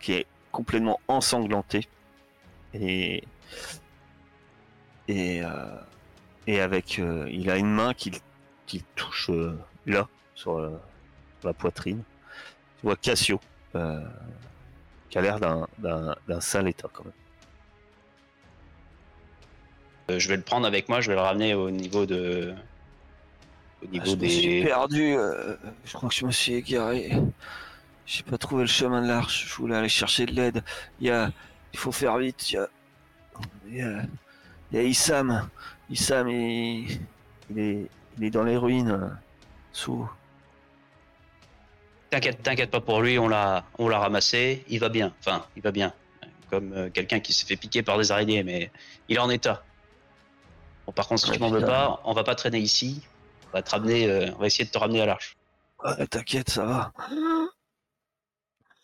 [0.00, 1.88] qui est complètement ensanglanté.
[2.74, 3.24] Et
[5.08, 5.48] et euh,
[6.46, 8.12] et avec euh, il a une main qui
[8.66, 10.68] qui touche euh, là sur, la-
[11.40, 12.02] sur la poitrine
[12.78, 13.40] tu vois Cassio
[15.10, 17.12] qui a l'air d'un sale état quand même
[20.10, 22.54] Euh, je vais le prendre avec moi, je vais le ramener au niveau de.
[23.82, 24.64] Au niveau Ah, je me suis des.
[24.64, 25.02] perdu.
[25.14, 25.54] euh,
[25.84, 27.12] je crois que je me suis égaré.
[28.06, 29.46] J'ai pas trouvé le chemin de l'arche.
[29.48, 30.64] Je voulais aller chercher de l'aide.
[31.00, 31.30] Il y a,
[31.74, 32.50] il faut faire vite.
[32.50, 32.68] Il y a,
[33.68, 34.02] il y a,
[34.72, 35.48] il y a Issam.
[35.90, 37.00] Issam, il,
[37.50, 37.86] il est,
[38.18, 38.90] il est dans les ruines.
[38.90, 39.08] euh,
[39.72, 40.08] Sous.
[42.10, 45.12] T'inquiète, t'inquiète pas pour lui, on l'a, on l'a ramassé, il va bien.
[45.20, 45.92] Enfin, il va bien.
[46.50, 48.70] Comme euh, quelqu'un qui s'est fait piquer par des araignées, mais
[49.08, 49.62] il est en état.
[50.86, 53.02] Bon, par contre, si Ouais, tu m'en veux pas, on va pas traîner ici.
[53.48, 55.36] On va te ramener, euh, on va essayer de te ramener à l'arche.
[55.84, 56.92] Ouais, t'inquiète, ça va.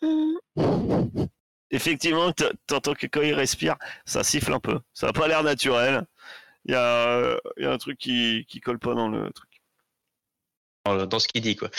[1.71, 2.31] Effectivement,
[2.67, 4.79] t'entends que quand il respire, ça siffle un peu.
[4.93, 6.05] Ça a pas l'air naturel.
[6.65, 9.31] Il y a, euh, il y a un truc qui, qui colle pas dans le
[9.31, 9.61] truc.
[10.85, 11.69] Dans ce qu'il dit, quoi.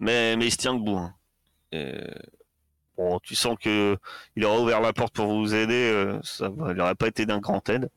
[0.00, 0.98] Mais, mais il se tient debout.
[0.98, 1.14] hein.
[1.72, 2.00] Et,
[2.96, 3.96] bon, tu sens que
[4.36, 5.90] il aura ouvert la porte pour vous aider.
[5.92, 7.88] euh, ça va, il n'aurait pas été d'un grand aide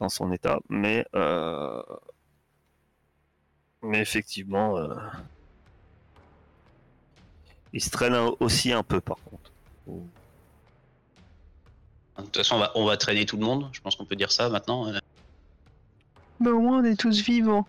[0.00, 1.82] dans son état, mais euh,
[3.82, 4.94] mais effectivement, euh,
[7.72, 9.50] il se traîne aussi un peu par contre.
[12.18, 13.68] De toute façon, on va, on va traîner tout le monde.
[13.72, 14.88] Je pense qu'on peut dire ça maintenant.
[14.88, 14.98] euh.
[16.38, 17.66] Mais au moins, on est tous vivants.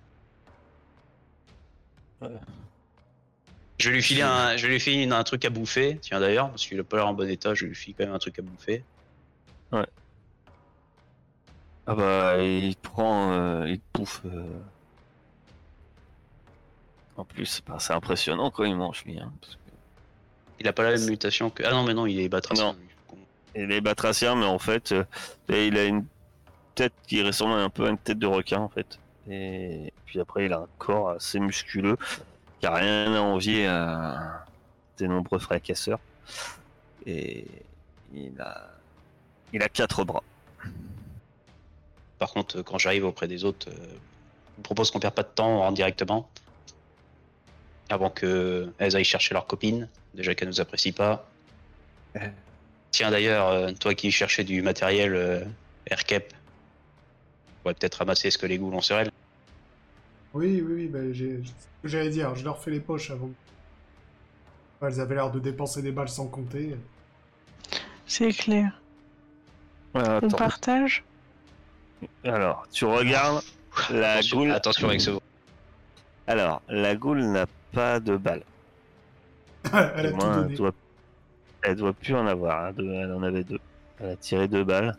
[3.77, 5.97] Je vais lui filer un, je vais lui filer une- un truc à bouffer.
[6.01, 8.13] Tiens d'ailleurs, parce qu'il a pas l'air en bon état, je lui file quand même
[8.13, 8.83] un truc à bouffer.
[11.87, 14.21] Ah bah il prend, euh, il bouffe.
[14.25, 14.59] euh.
[17.17, 19.19] En plus, bah, c'est impressionnant quand il mange lui.
[19.19, 19.60] Hein, parce que-
[20.61, 21.63] Il a pas la même mutation que.
[21.65, 22.75] Ah non, mais non, il est batracien.
[23.55, 25.03] Il est batracien, mais en fait, euh,
[25.49, 26.05] il a une
[26.75, 28.99] tête qui ressemble un peu à une tête de requin, en fait.
[29.27, 31.97] Et puis après, il a un corps assez musculeux,
[32.59, 34.45] qui a rien à envier à
[34.99, 35.99] des nombreux fracasseurs.
[37.07, 37.47] Et
[38.13, 38.69] il a,
[39.53, 40.23] il a quatre bras.
[42.19, 45.29] Par contre, quand j'arrive auprès des autres, euh, je vous propose qu'on perde pas de
[45.33, 46.29] temps, on rentre directement.
[47.91, 51.27] Avant qu'elles aillent chercher leur copine, déjà qu'elles nous apprécient pas.
[52.15, 52.19] Euh.
[52.91, 55.43] Tiens d'ailleurs, euh, toi qui cherchais du matériel euh,
[55.87, 56.33] AirCap,
[57.65, 59.11] on va peut-être ramasser ce que les ghouls ont sur elles.
[60.33, 60.99] Oui, oui, oui, bah,
[61.83, 63.29] j'allais dire, je leur fais les poches avant.
[64.81, 66.77] Elles avaient l'air de dépenser des balles sans compter.
[68.07, 68.81] C'est clair.
[69.93, 71.03] Ah, On partage
[72.23, 73.43] Alors, tu regardes,
[73.89, 74.51] la attention, goule.
[74.51, 75.11] attention avec ce
[76.27, 78.43] Alors, la goule n'a pas de balles.
[79.73, 80.71] Elle a tout moins, elle doit,
[81.63, 82.65] elle doit plus en avoir.
[82.65, 83.59] hein, deux- elle en avait deux.
[83.99, 84.95] Elle a tiré deux balles.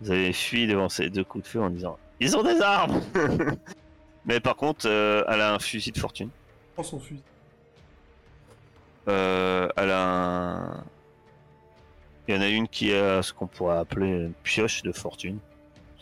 [0.00, 3.00] Vous avez fui devant ces deux coups de feu en disant Ils ont des armes
[4.24, 6.28] Mais par contre, euh, elle a un fusil de fortune.
[6.74, 7.22] Prends son fusil.
[9.08, 10.84] Euh, elle a un.
[12.28, 15.38] Il y en a une qui a ce qu'on pourrait appeler une pioche de fortune.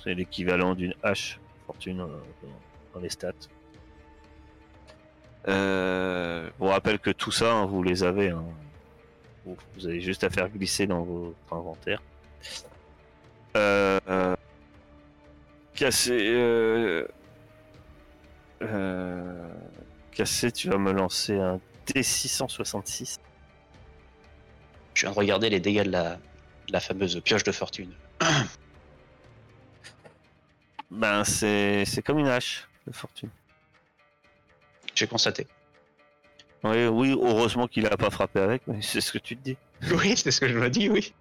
[0.05, 2.07] C'est l'équivalent d'une hache fortune euh,
[2.93, 3.33] dans les stats.
[5.49, 8.31] Euh, vous rappelle que tout ça, hein, vous les avez.
[8.31, 8.45] hein.
[9.47, 12.03] Vous, vous avez juste à faire glisser dans votre inventaire.
[13.57, 14.37] Euh, euh,
[15.75, 16.19] Cassé.
[16.21, 17.07] Euh,
[18.63, 19.49] euh,
[20.13, 23.19] Cassé, tu vas me lancer un D666.
[24.95, 27.93] Je viens de regarder les dégâts de la, de la fameuse pioche de fortune.
[30.91, 33.29] Ben, c'est c'est comme une hache de fortune.
[34.99, 35.47] J'ai constaté.
[36.65, 39.57] Oui, oui heureusement qu'il a pas frappé avec, mais c'est ce que tu te dis.
[39.93, 41.15] Oui, c'est ce que je me dis, oui.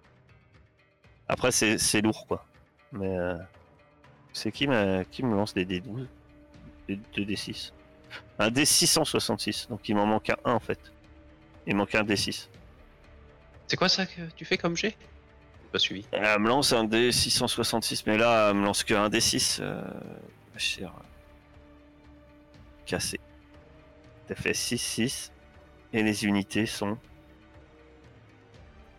[1.28, 2.44] Après, c'est c'est lourd, quoi.
[2.90, 3.36] Mais euh,
[4.32, 6.06] c'est qui, m'a- qui me lance des D12
[6.88, 7.70] Des 2 D6
[8.40, 10.80] Un D666, donc il m'en manque un 1 en fait.
[11.68, 12.48] Il manque un D6.
[13.68, 14.96] C'est quoi ça que tu fais comme J'ai
[15.70, 16.04] Pas suivi.
[16.10, 19.58] Elle me lance un D666, mais là, elle me lance que un D6.
[19.60, 19.80] Euh,
[20.56, 20.92] chère.
[22.86, 23.20] Cassé.
[24.34, 25.30] Fait 6-6.
[25.92, 26.98] Et les unités sont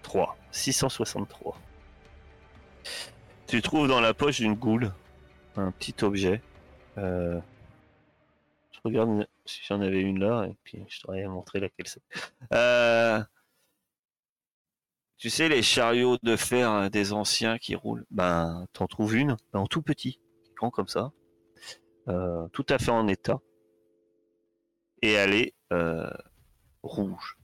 [0.04, 0.38] 3.
[0.52, 1.58] 663.
[3.48, 4.92] Tu trouves dans la poche d'une goule
[5.56, 6.42] un petit objet.
[6.98, 7.40] Euh,
[8.72, 12.02] je regarde si j'en avais une là, et puis je t'aurais montré laquelle c'est.
[12.54, 13.22] Euh,
[15.18, 19.36] tu sais, les chariots de fer euh, des anciens qui roulent, ben, t'en trouves une,
[19.52, 20.20] ben, en tout petit,
[20.56, 21.12] grand comme ça,
[22.08, 23.42] euh, tout à fait en état,
[25.02, 26.10] et elle est euh,
[26.84, 27.38] rouge.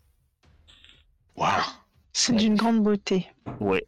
[1.36, 1.62] Waouh
[2.14, 2.38] C'est Ouais.
[2.40, 3.28] d'une grande beauté.
[3.60, 3.86] Ouais.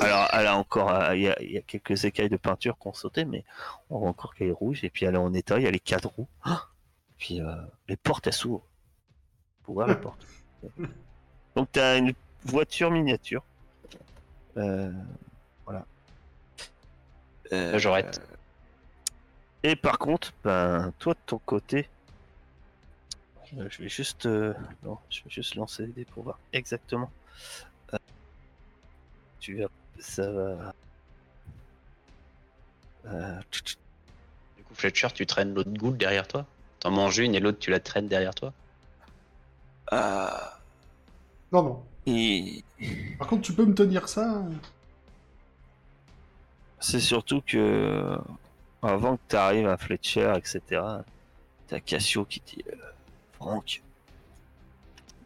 [0.00, 2.78] Alors, elle a encore, euh, il y, a, il y a quelques écailles de peinture
[2.78, 3.44] qui ont sauté, mais
[3.90, 5.70] on voit encore qu'elle est rouge, et puis elle est en état, il y a
[5.70, 6.66] les quatre roues, Ah
[7.18, 7.54] puis euh,
[7.88, 8.64] les portes, elles s'ouvrent.
[9.62, 10.26] Pour voir les portes.
[11.56, 12.14] Donc, t'as une
[12.44, 13.42] voiture miniature.
[14.56, 14.90] Euh,
[15.66, 15.84] voilà.
[17.52, 18.22] Euh, Là, j'arrête.
[19.62, 21.82] Et par contre, ben, toi de ton côté, euh,
[23.56, 27.10] je vais juste, euh, non, je vais juste lancer les dés pour voir exactement.
[27.92, 27.98] Euh,
[29.40, 30.74] tu vas, ça va.
[33.06, 33.40] Euh,
[34.56, 36.46] Du coup, Fletcher, tu traînes l'autre goule derrière toi
[36.80, 38.52] T'en manges une et l'autre, tu la traînes derrière toi
[39.90, 40.58] ah,
[41.52, 41.84] Non, non.
[42.06, 42.64] et
[43.18, 44.44] Par contre, tu peux me tenir ça
[46.80, 48.18] c'est surtout que
[48.82, 50.82] avant que tu arrives à Fletcher, etc.,
[51.68, 52.76] t'as Cassio qui dit euh,
[53.40, 53.82] Franck,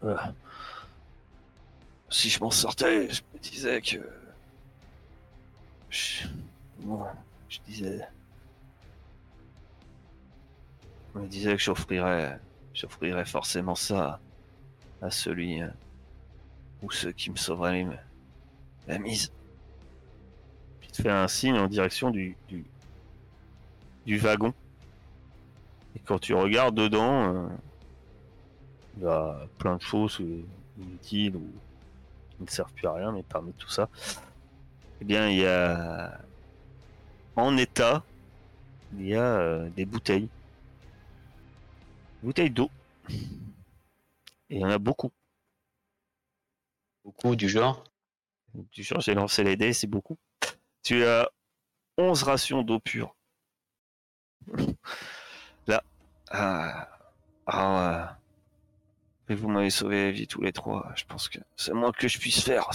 [0.04, 0.16] euh,
[2.10, 3.96] si je m'en sortais, je me disais que.
[5.90, 6.28] Je,
[7.48, 8.06] je disais.
[11.12, 12.38] Je me disais que j'offrirais.
[12.72, 14.20] J'offrirais forcément ça
[15.02, 15.68] à celui euh,
[16.82, 17.84] ou ceux qui me sauveraient
[18.86, 19.32] la mise.
[20.84, 22.64] Il te fait un signe en direction du, du,
[24.06, 24.54] du wagon.
[25.96, 27.48] Et quand tu regardes dedans, euh,
[28.97, 30.45] il y a plein de choses euh,
[30.78, 31.47] inutiles ou
[32.30, 33.88] qui ne servent plus à rien, mais parmi tout ça,
[35.01, 36.20] eh bien, il y a
[37.36, 38.05] en état,
[38.92, 40.28] il y a euh, des bouteilles.
[42.22, 42.70] Bouteilles d'eau.
[43.11, 45.12] Et il y en a beaucoup.
[47.05, 47.84] Beaucoup du genre.
[48.55, 50.16] Du genre, j'ai lancé les dés, c'est beaucoup.
[50.82, 51.28] Tu as
[51.99, 53.16] 11 rations d'eau pure.
[55.66, 55.82] Là.
[56.30, 56.88] Ah,
[57.47, 58.18] ah,
[59.29, 60.93] Et vous m'avez sauvé la vie tous les trois.
[60.97, 62.70] Je pense que c'est moins que je puisse faire.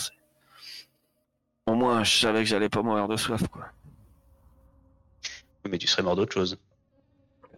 [1.67, 3.67] Au moins, je savais que j'allais pas mourir de soif, quoi.
[5.67, 6.57] Mais tu serais mort d'autre chose.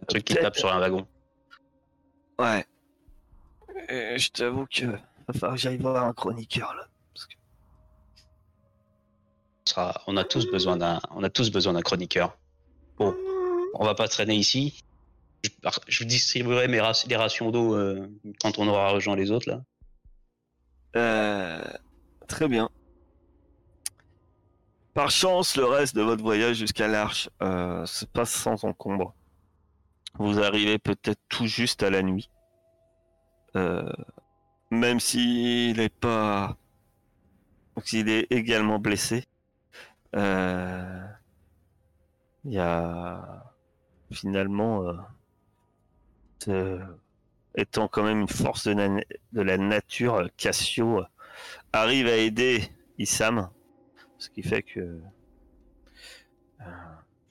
[0.02, 1.06] Un truc qui tape sur un wagon.
[2.38, 2.66] Ouais.
[3.88, 6.86] Et je t'avoue que va falloir que j'aille voir un chroniqueur, là.
[7.14, 7.34] Parce que...
[10.06, 12.36] On a tous besoin d'un, on a tous besoin d'un chroniqueur.
[12.98, 13.16] Bon,
[13.74, 14.84] on va pas traîner ici.
[15.88, 18.08] Je, distribuerai mes rations d'eau euh,
[18.40, 19.62] quand on aura rejoint les autres là.
[20.94, 21.64] Euh,
[22.28, 22.70] très bien.
[24.94, 29.14] Par chance, le reste de votre voyage jusqu'à l'Arche euh, se passe sans encombre.
[30.18, 32.28] Vous arrivez peut-être tout juste à la nuit.
[34.70, 36.56] Même s'il n'est pas...
[37.84, 39.24] S'il est également blessé.
[40.14, 40.20] Il
[42.44, 43.44] y a
[44.10, 44.94] finalement...
[46.48, 46.84] euh,
[47.54, 51.06] étant quand même une force de, na- de la nature, euh, Cassio euh,
[51.72, 52.62] arrive à aider
[52.98, 53.50] Issam,
[54.18, 55.00] ce qui fait que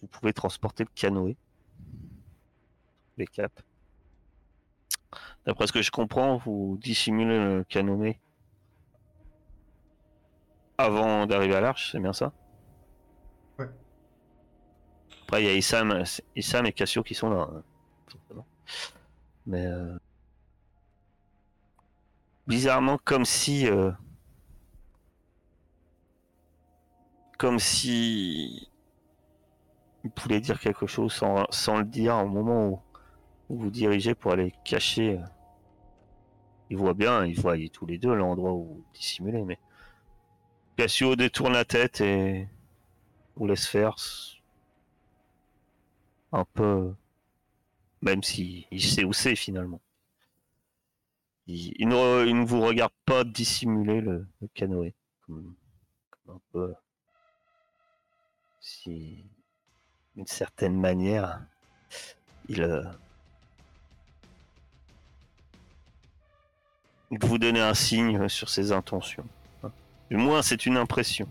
[0.01, 1.37] vous pouvez transporter le canoë,
[3.17, 3.63] les caps.
[5.45, 8.19] D'après ce que je comprends, vous dissimulez le canoë
[10.77, 12.33] avant d'arriver à l'arche, c'est bien ça?
[13.59, 13.69] Ouais.
[15.23, 16.03] Après, il y a Issam,
[16.35, 17.47] Issam et Cassio qui sont là.
[17.53, 17.63] hein.
[19.45, 19.97] Mais euh,
[22.47, 23.91] bizarrement comme si euh,
[27.37, 28.69] comme si
[30.03, 32.81] il pouvait dire quelque chose sans, le dire au moment où,
[33.49, 35.25] où vous dirigez pour aller cacher euh,
[36.69, 39.59] il voit bien il voit tous les deux l'endroit où vous dissimulez mais
[40.81, 42.47] Cassio détourne la tête et
[43.35, 43.95] vous laisse faire.
[46.31, 46.95] Un peu.
[48.01, 49.81] Même s'il il sait où c'est finalement.
[51.47, 54.93] Il, ne, vous regarde pas dissimuler le, canoë.
[56.53, 56.73] Peu.
[58.59, 59.25] Si.
[60.15, 61.41] D'une certaine manière.
[62.47, 62.61] Il.
[62.61, 62.83] euh,
[67.19, 69.25] vous donne un signe sur ses intentions.
[69.63, 69.71] hein.
[70.09, 71.27] Du moins, c'est une impression.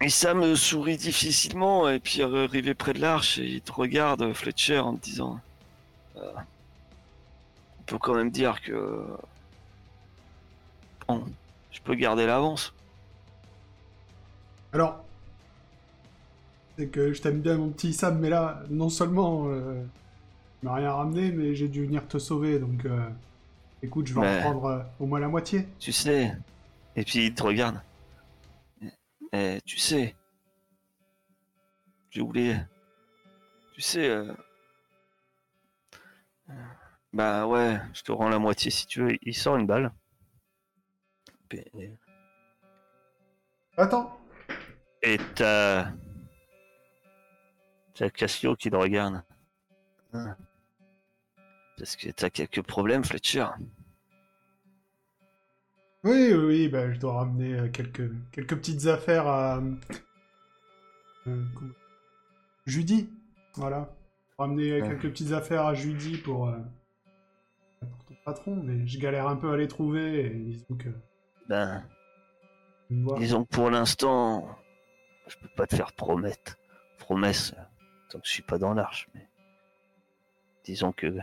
[0.00, 4.32] Et ça me sourit difficilement, et puis arrivé près de l'arche, et il te regarde,
[4.32, 5.40] Fletcher, en te disant
[6.16, 6.30] euh,
[7.78, 9.04] On peut quand même dire que.
[11.08, 11.24] Bon,
[11.70, 12.74] je peux garder l'avance.
[14.72, 15.04] Alors,
[16.76, 19.82] c'est que je t'aime bien, mon petit Sam, mais là, non seulement euh,
[20.60, 23.08] tu m'as rien ramené, mais j'ai dû venir te sauver, donc euh,
[23.82, 25.68] écoute, je vais Mais- en prendre euh, au moins la moitié.
[25.78, 26.36] Tu sais.
[26.96, 27.80] Et puis il te regarde.
[29.34, 30.14] Eh, tu sais.
[32.10, 32.56] J'ai oublié.
[33.74, 34.08] Tu sais.
[34.08, 34.32] euh,
[37.12, 39.18] Bah ouais, je te rends la moitié si tu veux.
[39.22, 39.92] Il sort une balle.
[43.76, 44.18] Attends,
[45.02, 45.90] Et t'as.
[47.94, 49.22] T'as Cassio qui le regarde.
[50.12, 50.36] Ah.
[51.76, 53.46] Parce que t'as quelques problèmes, Fletcher.
[56.04, 59.60] Oui, oui, oui, bah, je dois ramener euh, quelques, quelques petites affaires à...
[61.26, 61.44] euh,
[62.66, 63.08] Judy,
[63.54, 63.90] voilà.
[64.38, 64.88] Ramener euh, Ouais.
[64.88, 66.58] quelques petites affaires à Judy pour, euh,
[67.80, 70.88] pour ton patron, mais je galère un peu à les trouver, et disons que...
[71.48, 71.84] Ben,
[72.90, 74.48] disons que pour l'instant,
[75.28, 76.56] je peux pas te faire promettre.
[76.98, 77.54] Promesse,
[78.08, 79.28] tant que je suis pas dans l'arche, mais.
[80.64, 81.18] Disons que.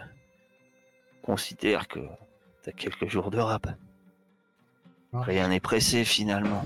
[1.23, 1.99] Considère que
[2.61, 3.67] t'as quelques jours de rap.
[5.13, 6.65] Rien n'est pressé finalement.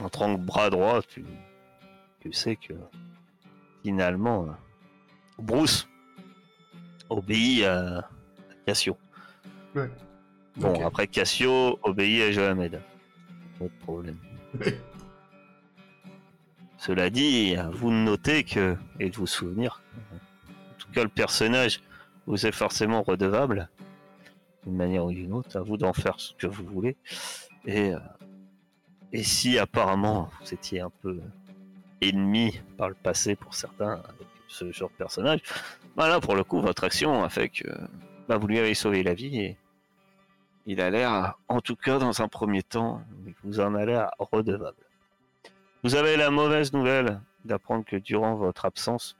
[0.00, 1.24] En tant que bras droit, tu,
[2.20, 2.74] tu sais que
[3.82, 4.52] finalement, euh,
[5.38, 5.88] Bruce
[7.08, 8.08] obéit à,
[8.66, 8.96] Cassio.
[9.74, 9.90] Ouais.
[10.56, 12.80] Bon, après Cassio obéit à Johamed.
[13.58, 14.18] Pas de problème.
[16.78, 21.08] Cela dit, à vous de noter que, et de vous souvenir, en tout cas le
[21.08, 21.80] personnage
[22.26, 23.68] vous est forcément redevable,
[24.66, 26.96] d'une manière ou d'une autre, à vous d'en faire ce que vous voulez.
[27.64, 27.98] Et, euh,
[29.12, 31.20] et si apparemment vous étiez un peu
[32.00, 35.40] ennemi par le passé pour certains avec ce genre de personnage,
[35.96, 37.68] bah là pour le coup votre action a fait que
[38.28, 39.56] bah, vous lui avez sauvé la vie et
[40.66, 43.02] il a l'air, en tout cas dans un premier temps,
[43.44, 44.76] vous en a l'air redevable.
[45.84, 49.16] Vous avez la mauvaise nouvelle d'apprendre que durant votre absence,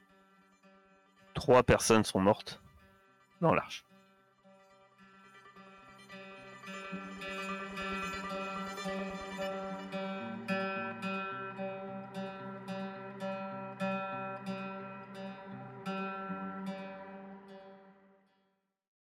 [1.34, 2.60] trois personnes sont mortes
[3.40, 3.85] dans l'arche.